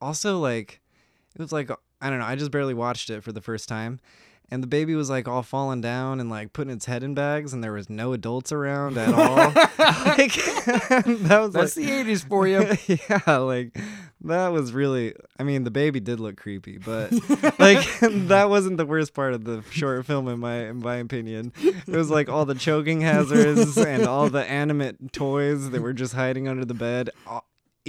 also 0.00 0.38
like, 0.38 0.80
it 1.34 1.40
was 1.42 1.52
like 1.52 1.70
I 2.00 2.08
don't 2.08 2.18
know. 2.18 2.24
I 2.24 2.34
just 2.34 2.50
barely 2.50 2.72
watched 2.72 3.10
it 3.10 3.22
for 3.22 3.30
the 3.30 3.42
first 3.42 3.68
time. 3.68 4.00
And 4.50 4.62
the 4.62 4.66
baby 4.66 4.94
was 4.94 5.10
like 5.10 5.28
all 5.28 5.42
falling 5.42 5.82
down 5.82 6.20
and 6.20 6.30
like 6.30 6.54
putting 6.54 6.72
its 6.72 6.86
head 6.86 7.02
in 7.02 7.14
bags, 7.14 7.52
and 7.52 7.62
there 7.62 7.72
was 7.72 7.90
no 7.90 8.14
adults 8.14 8.50
around 8.50 8.96
at 8.96 9.12
all. 9.12 9.36
like 9.36 10.34
that 10.34 11.38
was 11.40 11.52
That's 11.52 11.76
like, 11.76 11.86
the 11.86 11.90
'80s 11.90 12.26
for 12.26 12.48
you. 12.48 12.76
yeah, 13.26 13.36
like 13.36 13.78
that 14.22 14.48
was 14.48 14.72
really. 14.72 15.14
I 15.38 15.42
mean, 15.42 15.64
the 15.64 15.70
baby 15.70 16.00
did 16.00 16.18
look 16.18 16.36
creepy, 16.38 16.78
but 16.78 17.12
like 17.58 17.86
that 18.00 18.46
wasn't 18.48 18.78
the 18.78 18.86
worst 18.86 19.12
part 19.12 19.34
of 19.34 19.44
the 19.44 19.62
short 19.70 20.06
film, 20.06 20.28
in 20.28 20.40
my 20.40 20.68
in 20.68 20.78
my 20.78 20.96
opinion. 20.96 21.52
It 21.62 21.88
was 21.88 22.08
like 22.08 22.30
all 22.30 22.46
the 22.46 22.54
choking 22.54 23.02
hazards 23.02 23.76
and 23.76 24.06
all 24.06 24.30
the 24.30 24.44
animate 24.44 25.12
toys 25.12 25.70
that 25.70 25.82
were 25.82 25.92
just 25.92 26.14
hiding 26.14 26.48
under 26.48 26.64
the 26.64 26.74
bed, 26.74 27.10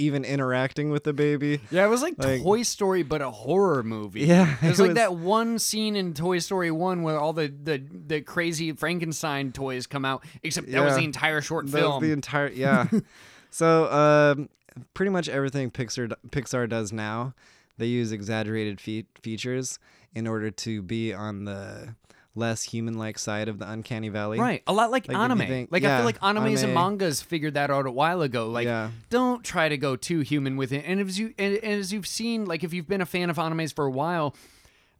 even 0.00 0.24
interacting 0.24 0.90
with 0.90 1.04
the 1.04 1.12
baby. 1.12 1.60
Yeah, 1.70 1.84
it 1.84 1.88
was 1.88 2.02
like, 2.02 2.14
Like- 2.18 2.42
Toy 2.42 2.62
Story, 2.62 3.02
but 3.02 3.22
a 3.22 3.30
horror 3.30 3.82
movie. 3.82 4.22
Yeah, 4.22 4.56
it 4.62 4.68
was 4.68 4.78
it 4.80 4.82
like 4.82 4.88
was- 4.90 4.96
that 4.96 5.14
one 5.14 5.58
scene 5.58 5.94
in 5.96 6.14
Toy 6.14 6.38
Story 6.38 6.70
One 6.70 7.02
where 7.02 7.18
all 7.18 7.32
the 7.32 7.48
the, 7.48 7.82
the 8.06 8.20
crazy 8.22 8.72
Frankenstein 8.72 9.52
toys 9.52 9.86
come 9.86 10.04
out. 10.04 10.24
Except 10.42 10.70
that 10.70 10.84
was 10.84 10.96
the 10.96 11.04
entire 11.04 11.40
short 11.40 11.68
film. 11.68 11.94
was 11.94 12.02
the 12.02 12.12
entire 12.12 12.48
yeah. 12.48 12.86
so 13.50 13.90
um, 13.92 14.48
pretty 14.94 15.10
much 15.10 15.28
everything 15.28 15.70
Pixar 15.70 16.12
Pixar 16.30 16.68
does 16.68 16.92
now, 16.92 17.34
they 17.78 17.86
use 17.86 18.12
exaggerated 18.12 18.80
fe- 18.80 19.06
features 19.22 19.78
in 20.14 20.26
order 20.26 20.50
to 20.50 20.82
be 20.82 21.12
on 21.14 21.44
the 21.44 21.94
less 22.34 22.62
human-like 22.62 23.18
side 23.18 23.48
of 23.48 23.58
the 23.58 23.68
uncanny 23.70 24.08
valley. 24.08 24.38
Right, 24.38 24.62
a 24.66 24.72
lot 24.72 24.90
like, 24.90 25.08
Like, 25.08 25.16
anime. 25.16 25.38
think- 25.40 25.72
like 25.72 25.82
I 25.84 25.96
feel 25.96 26.04
like 26.04 26.20
animes 26.20 26.62
and 26.62 26.72
mangas 26.74 27.20
figured 27.20 27.54
that 27.54 27.70
out 27.70 27.86
a 27.86 27.90
while 27.90 28.22
ago. 28.22 28.48
Like, 28.48 28.66
Yeah. 28.66 28.90
don't 29.10 29.42
try 29.44 29.68
to 29.68 29.76
go 29.76 29.96
too 29.96 30.20
human 30.20 30.56
with 30.56 30.72
it. 30.72 30.84
And 30.86 31.00
as 31.00 31.18
you 31.18 31.34
and, 31.38 31.54
and 31.56 31.80
as 31.80 31.92
you've 31.92 32.06
seen, 32.06 32.44
like 32.46 32.62
if 32.62 32.72
you've 32.72 32.86
been 32.88 33.00
a 33.00 33.06
fan 33.06 33.30
of 33.30 33.36
animes 33.36 33.74
for 33.74 33.84
a 33.84 33.90
while, 33.90 34.34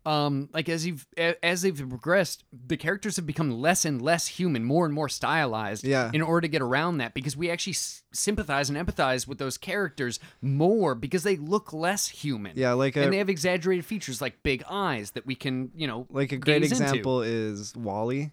um, 0.07 0.49
like 0.53 0.69
as 0.69 0.87
you've 0.87 1.07
as 1.43 1.63
they've 1.63 1.77
progressed, 1.77 2.45
the 2.67 2.77
characters 2.77 3.17
have 3.17 3.27
become 3.27 3.51
less 3.51 3.85
and 3.85 4.01
less 4.01 4.27
human, 4.27 4.65
more 4.65 4.85
and 4.87 4.95
more 4.95 5.09
stylized. 5.09 5.85
Yeah. 5.85 6.11
In 6.13 6.23
order 6.23 6.43
to 6.43 6.49
get 6.49 6.63
around 6.63 6.99
that, 6.99 7.13
because 7.15 7.37
we 7.37 7.51
actually 7.51 7.75
s- 7.75 8.03
sympathize 8.13 8.71
and 8.71 8.79
empathize 8.79 9.27
with 9.29 9.39
those 9.39 9.59
characters 9.59 10.19
more 10.41 10.95
because 10.95 11.23
they 11.23 11.37
look 11.37 11.73
less 11.73 12.09
human. 12.09 12.53
Yeah, 12.57 12.73
like 12.73 12.97
a 12.97 13.03
and 13.03 13.13
they 13.13 13.19
have 13.19 13.29
exaggerated 13.29 13.85
features 13.85 14.21
like 14.21 14.43
big 14.43 14.63
eyes 14.69 15.11
that 15.13 15.27
we 15.27 15.35
can, 15.35 15.71
you 15.75 15.87
know, 15.87 16.07
like 16.11 16.33
a 16.33 16.37
great 16.37 16.63
gaze 16.63 16.73
into. 16.73 16.85
example 16.85 17.23
is 17.23 17.75
WALL-E. 17.77 18.33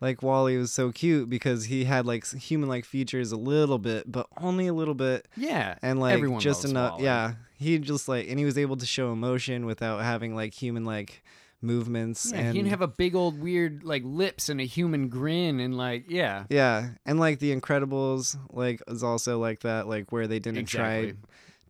Like 0.00 0.22
WALL-E 0.22 0.56
was 0.56 0.72
so 0.72 0.92
cute 0.92 1.28
because 1.28 1.64
he 1.66 1.84
had 1.84 2.06
like 2.06 2.26
human 2.32 2.68
like 2.68 2.84
features 2.84 3.32
a 3.32 3.36
little 3.36 3.78
bit, 3.78 4.10
but 4.10 4.26
only 4.38 4.66
a 4.66 4.72
little 4.72 4.94
bit. 4.94 5.28
Yeah, 5.36 5.76
and 5.82 6.00
like 6.00 6.14
everyone 6.14 6.40
just 6.40 6.64
enough 6.64 6.92
WALL-E. 6.92 7.04
yeah 7.04 7.32
he 7.58 7.78
just 7.78 8.08
like 8.08 8.26
and 8.30 8.38
he 8.38 8.44
was 8.46 8.56
able 8.56 8.78
to 8.78 8.86
show 8.86 9.12
emotion 9.12 9.66
without 9.66 10.02
having 10.02 10.34
like 10.34 10.54
human 10.54 10.86
like 10.86 11.22
movements 11.60 12.30
Yeah, 12.32 12.38
and 12.38 12.46
he 12.48 12.52
didn't 12.54 12.70
have 12.70 12.80
a 12.80 12.88
big 12.88 13.14
old 13.14 13.38
weird 13.38 13.84
like 13.84 14.02
lips 14.02 14.48
and 14.48 14.62
a 14.62 14.64
human 14.64 15.10
grin 15.10 15.60
and 15.60 15.76
like 15.76 16.06
yeah. 16.08 16.44
yeah 16.48 16.88
and 17.04 17.20
like 17.20 17.38
the 17.38 17.54
incredibles 17.54 18.38
like 18.50 18.80
is 18.88 19.02
also 19.04 19.38
like 19.38 19.60
that 19.60 19.86
like 19.86 20.10
where 20.10 20.26
they 20.26 20.38
didn't 20.38 20.60
Exactly. 20.60 21.10
try 21.12 21.16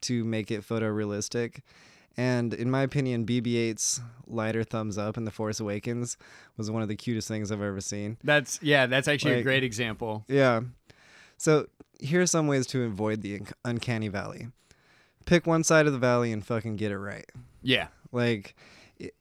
to 0.03 0.25
make 0.25 0.53
it 0.53 0.63
photorealistic 0.63 1.63
and 2.17 2.53
in 2.55 2.71
my 2.71 2.83
opinion 2.83 3.25
bb8's 3.25 4.01
lighter 4.27 4.65
thumbs 4.65 4.99
up 4.99 5.17
in 5.17 5.25
the 5.25 5.31
force 5.31 5.61
awakens 5.61 6.17
was 6.57 6.71
one 6.71 6.83
of 6.83 6.89
the 6.89 6.97
cutest 6.97 7.29
things 7.29 7.51
i've 7.53 7.63
ever 7.63 7.81
seen 7.81 8.17
That's 8.25 8.59
yeah, 8.63 8.87
that's 8.87 9.09
actually 9.09 9.35
a 9.35 9.43
great 9.43 9.65
example. 9.65 10.25
Yeah. 10.29 10.61
So 11.37 11.67
here 12.01 12.21
are 12.21 12.27
some 12.27 12.47
ways 12.47 12.67
to 12.69 12.83
avoid 12.85 13.23
the 13.23 13.41
uncanny 13.65 14.09
valley. 14.09 14.49
Pick 15.25 15.47
one 15.47 15.65
side 15.65 15.87
of 15.87 15.93
the 15.93 15.99
valley 15.99 16.33
and 16.33 16.45
fucking 16.45 16.77
get 16.77 16.91
it 16.93 16.99
right. 16.99 17.25
Yeah. 17.63 17.89
Like, 18.13 18.55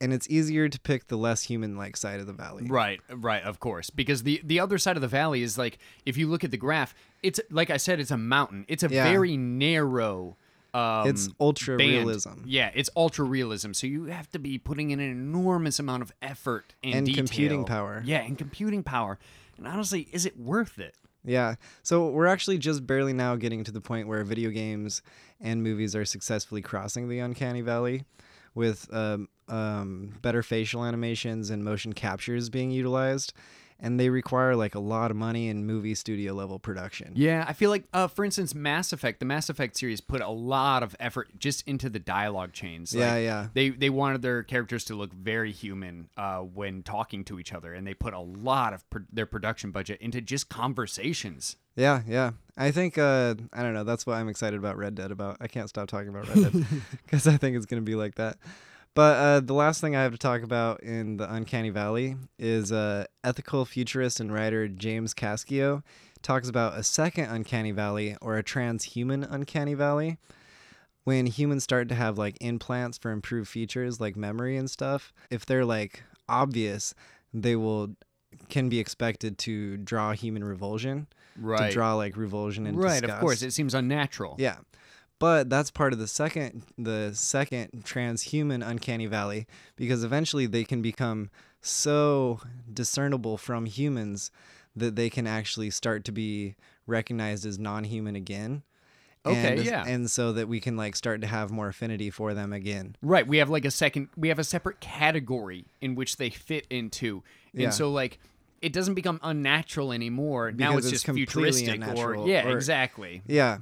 and 0.02 0.12
it's 0.12 0.30
easier 0.30 0.68
to 0.68 0.80
pick 0.80 1.08
the 1.08 1.18
less 1.18 1.44
human 1.44 1.78
like 1.78 1.96
side 1.96 2.20
of 2.20 2.28
the 2.28 2.34
valley. 2.34 2.66
Right, 2.68 3.00
right, 3.10 3.44
of 3.44 3.60
course. 3.60 3.90
Because 3.90 4.24
the 4.24 4.42
the 4.44 4.60
other 4.60 4.78
side 4.78 4.96
of 4.98 5.02
the 5.02 5.08
valley 5.08 5.42
is 5.44 5.58
like 5.58 5.78
if 6.06 6.18
you 6.18 6.28
look 6.28 6.44
at 6.44 6.52
the 6.52 6.58
graph, 6.58 6.94
it's 7.24 7.40
like 7.50 7.70
I 7.70 7.78
said, 7.78 8.00
it's 8.00 8.12
a 8.12 8.18
mountain. 8.18 8.66
It's 8.68 8.84
a 8.84 8.90
Yeah. 8.90 9.04
very 9.10 9.38
narrow. 9.38 10.36
Um, 10.74 11.08
It's 11.08 11.30
ultra 11.40 11.78
band. 11.78 11.90
realism 11.90 12.44
Yeah, 12.46 12.72
it's 12.76 12.90
ultra 12.96 13.26
realism. 13.26 13.74
So 13.74 13.88
you 13.88 14.06
have 14.06 14.30
to 14.32 14.40
be 14.40 14.58
putting 14.58 14.92
in 14.92 15.00
an 15.00 15.10
enormous 15.10 15.80
amount 15.80 16.04
of 16.04 16.12
effort 16.22 16.76
and, 16.84 17.08
And 17.08 17.16
computing 17.16 17.66
power. 17.66 18.02
Yeah, 18.06 18.20
and 18.22 18.38
computing 18.38 18.84
power. 18.84 19.18
And 19.58 19.68
honestly, 19.68 20.08
is 20.12 20.26
it 20.26 20.40
worth 20.40 20.80
it? 20.80 20.96
Yeah. 21.26 21.56
So 21.84 22.10
we're 22.10 22.28
actually 22.28 22.60
just 22.60 22.88
barely 22.88 23.14
now 23.14 23.36
getting 23.36 23.64
to 23.66 23.72
the 23.72 23.82
point 23.82 24.08
where 24.08 24.24
video 24.24 24.52
games 24.52 25.02
and 25.42 25.62
movies 25.62 25.96
are 25.96 26.06
successfully 26.06 26.62
crossing 26.62 27.10
the 27.10 27.20
uncanny 27.20 27.62
valley 27.62 28.06
with 28.56 28.88
um, 28.94 29.28
um, 29.48 30.14
better 30.22 30.42
facial 30.44 30.86
animations 30.86 31.50
and 31.50 31.64
motion 31.64 31.94
captures 31.94 32.50
being 32.50 32.72
utilized. 32.72 33.34
And 33.82 33.98
they 33.98 34.10
require 34.10 34.56
like 34.56 34.76
a 34.76 34.80
lot 34.80 35.10
of 35.10 35.16
money 35.16 35.48
and 35.48 35.66
movie 35.66 35.96
studio 35.96 36.34
level 36.34 36.60
production. 36.60 37.14
Yeah, 37.16 37.46
I 37.48 37.54
feel 37.54 37.70
like, 37.70 37.86
uh, 37.94 38.08
for 38.08 38.26
instance, 38.26 38.54
Mass 38.54 38.92
Effect, 38.92 39.20
the 39.20 39.26
Mass 39.26 39.50
Effect 39.50 39.78
series 39.78 40.02
put 40.02 40.20
a 40.22 40.30
lot 40.30 40.84
of 40.84 40.98
effort 41.00 41.30
just 41.40 41.66
into 41.66 41.90
the 41.90 42.00
dialogue 42.00 42.52
chains. 42.52 42.94
Yeah, 42.94 43.14
Like, 43.14 43.24
yeah. 43.24 43.48
They 43.54 43.70
they 43.70 43.90
wanted 43.90 44.22
their 44.22 44.44
characters 44.44 44.84
to 44.86 44.96
look 44.96 45.14
very 45.14 45.52
human 45.54 46.10
uh, 46.18 46.40
when 46.40 46.84
talking 46.84 47.24
to 47.26 47.40
each 47.40 47.54
other, 47.54 47.74
and 47.74 47.88
they 47.88 47.94
put 47.94 48.14
a 48.14 48.20
lot 48.20 48.74
of 48.74 48.90
pr- 48.90 49.00
their 49.12 49.26
production 49.26 49.72
budget 49.72 50.02
into 50.02 50.20
just 50.20 50.50
conversations. 50.50 51.56
Yeah, 51.76 52.02
yeah. 52.06 52.32
I 52.58 52.72
think 52.72 52.98
uh, 52.98 53.36
I 53.54 53.64
don't 53.64 53.74
know. 53.74 53.86
That's 53.86 54.06
what 54.06 54.16
I'm 54.16 54.28
excited 54.28 54.60
about 54.60 54.78
Red 54.78 54.96
Dead 54.96 55.12
about. 55.12 55.38
I 55.40 55.48
can't 55.48 55.70
stop 55.70 55.88
talking 55.88 56.10
about 56.10 56.28
Red 56.28 56.52
Dead 56.52 56.66
because 57.06 57.28
I 57.28 57.38
think 57.38 57.56
it's 57.56 57.66
gonna 57.66 57.82
be 57.82 57.96
like 57.96 58.16
that. 58.16 58.38
But 58.96 59.18
uh, 59.18 59.40
the 59.42 59.54
last 59.54 59.82
thing 59.82 59.96
I 59.96 60.04
have 60.04 60.12
to 60.12 60.18
talk 60.18 60.42
about 60.42 60.82
in 60.82 61.18
the 61.18 61.32
Uncanny 61.32 61.70
Valley 61.70 62.18
is 62.38 62.72
uh, 62.72 63.06
ethical 63.24 63.66
futurist 63.66 64.20
and 64.20 64.34
writer 64.34 64.68
James 64.68 65.14
Cascio 65.14 65.84
talks 66.22 66.50
about 66.50 66.78
a 66.78 66.84
second 66.84 67.30
Uncanny 67.30 67.72
Valley 67.72 68.18
or 68.22 68.38
a 68.38 68.44
transhuman 68.44 69.26
Uncanny 69.32 69.74
Valley 69.74 70.18
when 71.04 71.26
humans 71.28 71.64
start 71.64 71.88
to 71.90 71.96
have 71.96 72.18
like 72.18 72.38
implants 72.42 72.98
for 72.98 73.12
improved 73.12 73.48
features 73.48 74.00
like 74.00 74.16
memory 74.16 74.58
and 74.58 74.70
stuff. 74.70 75.14
If 75.30 75.46
they're 75.46 75.66
like 75.66 76.04
obvious, 76.28 76.94
they 77.34 77.56
will 77.56 77.96
can 78.50 78.70
be 78.70 78.80
expected 78.80 79.38
to 79.40 79.78
draw 79.78 80.12
human 80.12 80.44
revulsion 80.44 81.08
right? 81.38 81.70
to 81.70 81.74
draw 81.74 81.96
like 81.96 82.16
revulsion 82.16 82.68
and 82.68 82.78
right, 82.78 83.04
of 83.04 83.20
course. 83.20 83.42
It 83.42 83.52
seems 83.52 83.74
unnatural. 83.74 84.36
yeah, 84.38 84.58
but 85.20 85.50
that's 85.50 85.70
part 85.70 85.94
of 85.94 86.00
the 86.00 86.08
second 86.08 86.64
the 86.78 87.12
second 87.14 87.70
transhuman 87.84 88.66
uncanny 88.68 89.06
valley 89.06 89.46
because 89.76 90.04
eventually 90.04 90.46
they 90.46 90.64
can 90.64 90.82
become 90.82 91.30
so 91.62 92.40
discernible 92.74 93.38
from 93.38 93.66
humans 93.66 94.32
that 94.76 94.96
they 94.96 95.10
can 95.10 95.28
actually 95.28 95.70
start 95.70 96.06
to 96.06 96.12
be 96.12 96.56
recognized 96.88 97.46
as 97.46 97.60
non-human 97.60 98.16
again. 98.16 98.64
Okay, 99.26 99.58
and, 99.58 99.66
yeah. 99.66 99.84
and 99.86 100.10
so 100.10 100.32
that 100.32 100.48
we 100.48 100.62
can 100.62 100.78
like 100.78 100.96
start 100.96 101.20
to 101.22 101.28
have 101.28 101.52
more 101.52 101.68
affinity 101.68 102.10
for 102.10 102.34
them 102.34 102.54
again. 102.54 102.96
Right. 103.02 103.28
We 103.28 103.38
have 103.40 103.50
like 103.50 103.66
a 103.66 103.72
second, 103.72 104.08
we 104.16 104.30
have 104.30 104.40
a 104.40 104.46
separate 104.46 104.80
category 104.80 105.66
in 105.82 105.96
which 105.96 106.16
they 106.16 106.30
fit 106.30 106.66
into. 106.70 107.22
And 107.52 107.64
Yeah. 107.64 107.70
so, 107.72 107.92
like, 107.92 108.18
it 108.62 108.72
doesn't 108.72 108.94
become 108.94 109.20
unnatural 109.22 109.92
anymore. 109.92 110.52
now 110.54 110.78
it's, 110.78 110.86
it's 110.88 110.92
just 110.92 111.06
completely 111.06 111.26
futuristic 111.52 111.98
or, 111.98 112.28
yeah, 112.28 112.48
or- 112.48 112.56
exactly. 112.56 113.22
Yeah. 113.28 113.58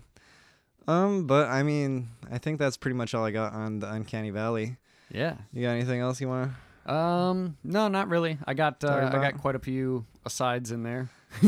Um, 0.88 1.28
but 1.28 1.50
I 1.50 1.64
mean, 1.64 2.10
I 2.32 2.38
think 2.38 2.60
that's 2.60 2.78
pretty 2.78 2.96
much 2.96 3.14
all 3.14 3.26
I 3.26 3.32
got 3.32 3.54
on 3.54 3.80
the 3.80 3.92
uncanny 3.92 4.30
valley. 4.30 4.78
Yeah. 5.12 5.36
You 5.54 5.64
got 5.64 5.72
anything 5.72 6.00
else 6.00 6.22
you 6.22 6.28
want 6.28 6.52
to 6.86 6.94
Um, 6.94 7.58
no, 7.64 7.88
not 7.88 8.08
really. 8.10 8.38
I 8.46 8.54
got 8.54 8.84
uh, 8.84 9.10
I 9.12 9.20
got 9.20 9.38
quite 9.38 9.56
a 9.56 9.60
few 9.60 10.06
asides 10.26 10.72
in 10.72 10.84
there. 10.84 11.10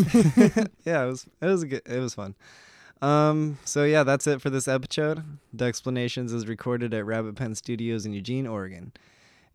yeah, 0.84 1.04
it 1.04 1.08
was 1.08 1.26
it 1.42 1.46
was 1.46 1.64
good. 1.64 1.82
It 1.86 2.00
was 2.00 2.14
fun. 2.14 2.36
Um, 3.02 3.58
so 3.64 3.86
yeah, 3.86 4.04
that's 4.04 4.28
it 4.28 4.42
for 4.42 4.50
this 4.50 4.68
episode. 4.68 5.24
Dexplanations 5.56 6.34
is 6.34 6.48
recorded 6.48 6.94
at 6.94 7.06
Rabbit 7.06 7.36
Pen 7.36 7.56
Studios 7.56 8.06
in 8.06 8.12
Eugene, 8.12 8.46
Oregon. 8.46 8.92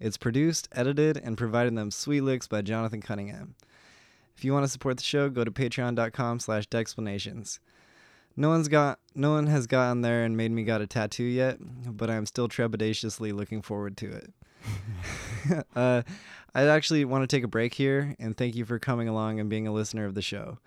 It's 0.01 0.17
produced, 0.17 0.69
edited, 0.73 1.19
and 1.19 1.37
provided 1.37 1.77
them 1.77 1.91
sweet 1.91 2.23
licks 2.23 2.49
by 2.49 2.63
Jonathan 2.63 3.03
Cunningham. 3.03 3.55
If 4.37 4.45
you 4.45 4.53
want 4.53 4.65
to 4.65 4.71
support 4.71 4.97
the 4.97 5.03
show, 5.03 5.29
go 5.29 5.45
to 5.45 5.51
patreon.com 5.51 6.41
slash 6.41 6.69
dexplanations. 6.69 7.59
No 8.37 8.49
one's 8.49 8.69
got 8.69 8.99
no 9.15 9.33
one 9.33 9.47
has 9.47 9.67
gotten 9.67 10.03
there 10.03 10.25
and 10.25 10.37
made 10.37 10.51
me 10.51 10.65
got 10.65 10.81
a 10.81 10.87
tattoo 10.87 11.25
yet, 11.25 11.59
but 11.61 12.11
I'm 12.11 12.27
still 12.27 12.49
trepidatiously 12.49 13.33
looking 13.33 13.63
forward 13.63 13.97
to 13.99 14.11
it. 14.11 14.33
uh, 15.77 16.03
I 16.55 16.67
actually 16.67 17.05
want 17.05 17.23
to 17.29 17.37
take 17.37 17.45
a 17.45 17.49
break 17.49 17.75
here 17.75 18.17
and 18.19 18.37
thank 18.37 18.57
you 18.57 18.65
for 18.65 18.79
coming 18.79 19.09
along 19.09 19.39
and 19.39 19.51
being 19.51 19.67
a 19.67 19.73
listener 19.73 20.05
of 20.05 20.15
the 20.15 20.23
show. 20.23 20.59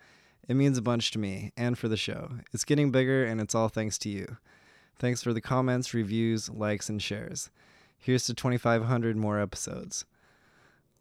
It 0.48 0.54
means 0.54 0.78
a 0.78 0.82
bunch 0.82 1.10
to 1.10 1.18
me 1.18 1.52
and 1.56 1.76
for 1.76 1.88
the 1.88 1.96
show. 1.96 2.30
It's 2.52 2.64
getting 2.64 2.90
bigger 2.90 3.24
and 3.24 3.40
it's 3.40 3.54
all 3.54 3.68
thanks 3.68 3.98
to 3.98 4.08
you. 4.08 4.38
Thanks 4.98 5.22
for 5.22 5.32
the 5.32 5.40
comments, 5.40 5.92
reviews, 5.92 6.48
likes, 6.48 6.88
and 6.88 7.02
shares. 7.02 7.50
Here's 7.98 8.24
to 8.26 8.34
2,500 8.34 9.16
more 9.16 9.40
episodes. 9.40 10.06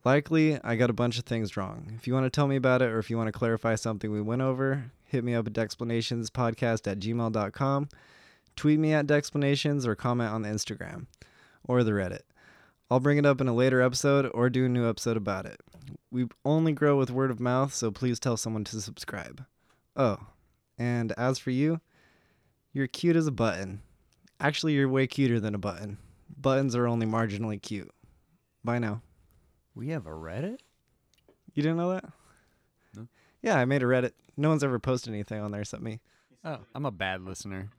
Likely, 0.03 0.59
I 0.63 0.75
got 0.75 0.89
a 0.89 0.93
bunch 0.93 1.17
of 1.17 1.25
things 1.25 1.57
wrong. 1.57 1.93
If 1.95 2.07
you 2.07 2.13
want 2.13 2.25
to 2.25 2.29
tell 2.29 2.47
me 2.47 2.55
about 2.55 2.81
it 2.81 2.89
or 2.89 2.99
if 2.99 3.09
you 3.09 3.17
want 3.17 3.27
to 3.27 3.37
clarify 3.37 3.75
something 3.75 4.11
we 4.11 4.21
went 4.21 4.41
over, 4.41 4.91
hit 5.07 5.23
me 5.23 5.33
up 5.33 5.47
at 5.47 5.53
dexplanationspodcast 5.53 6.91
at 6.91 6.99
gmail.com, 6.99 7.89
tweet 8.55 8.79
me 8.79 8.93
at 8.93 9.07
dexplanations, 9.07 9.85
or 9.85 9.95
comment 9.95 10.31
on 10.31 10.41
the 10.43 10.49
Instagram 10.49 11.07
or 11.67 11.83
the 11.83 11.91
Reddit. 11.91 12.21
I'll 12.89 12.99
bring 12.99 13.17
it 13.17 13.25
up 13.25 13.41
in 13.41 13.47
a 13.47 13.53
later 13.53 13.81
episode 13.81 14.29
or 14.33 14.49
do 14.49 14.65
a 14.65 14.69
new 14.69 14.87
episode 14.87 15.17
about 15.17 15.45
it. 15.45 15.59
We 16.11 16.27
only 16.45 16.71
grow 16.71 16.97
with 16.97 17.11
word 17.11 17.31
of 17.31 17.39
mouth, 17.39 17.73
so 17.73 17.91
please 17.91 18.19
tell 18.19 18.37
someone 18.37 18.63
to 18.65 18.81
subscribe. 18.81 19.45
Oh, 19.95 20.17
and 20.77 21.11
as 21.17 21.37
for 21.37 21.51
you, 21.51 21.81
you're 22.71 22.87
cute 22.87 23.15
as 23.15 23.27
a 23.27 23.31
button. 23.31 23.81
Actually, 24.39 24.73
you're 24.73 24.87
way 24.87 25.07
cuter 25.07 25.39
than 25.39 25.55
a 25.55 25.59
button. 25.59 25.97
Buttons 26.37 26.75
are 26.75 26.87
only 26.87 27.05
marginally 27.05 27.61
cute. 27.61 27.91
Bye 28.63 28.79
now. 28.79 29.01
We 29.75 29.89
have 29.89 30.05
a 30.05 30.11
Reddit. 30.11 30.59
You 31.53 31.63
didn't 31.63 31.77
know 31.77 31.91
that? 31.91 32.05
Yeah, 33.47 33.59
I 33.59 33.63
made 33.63 33.81
a 33.81 33.85
Reddit. 33.85 34.11
No 34.35 34.49
one's 34.49 34.61
ever 34.61 34.77
posted 34.77 35.13
anything 35.13 35.39
on 35.39 35.51
there 35.51 35.61
except 35.61 35.81
me. 35.81 36.01
Oh, 36.43 36.57
I'm 36.75 36.85
a 36.85 36.91
bad 36.91 37.21
listener. 37.21 37.69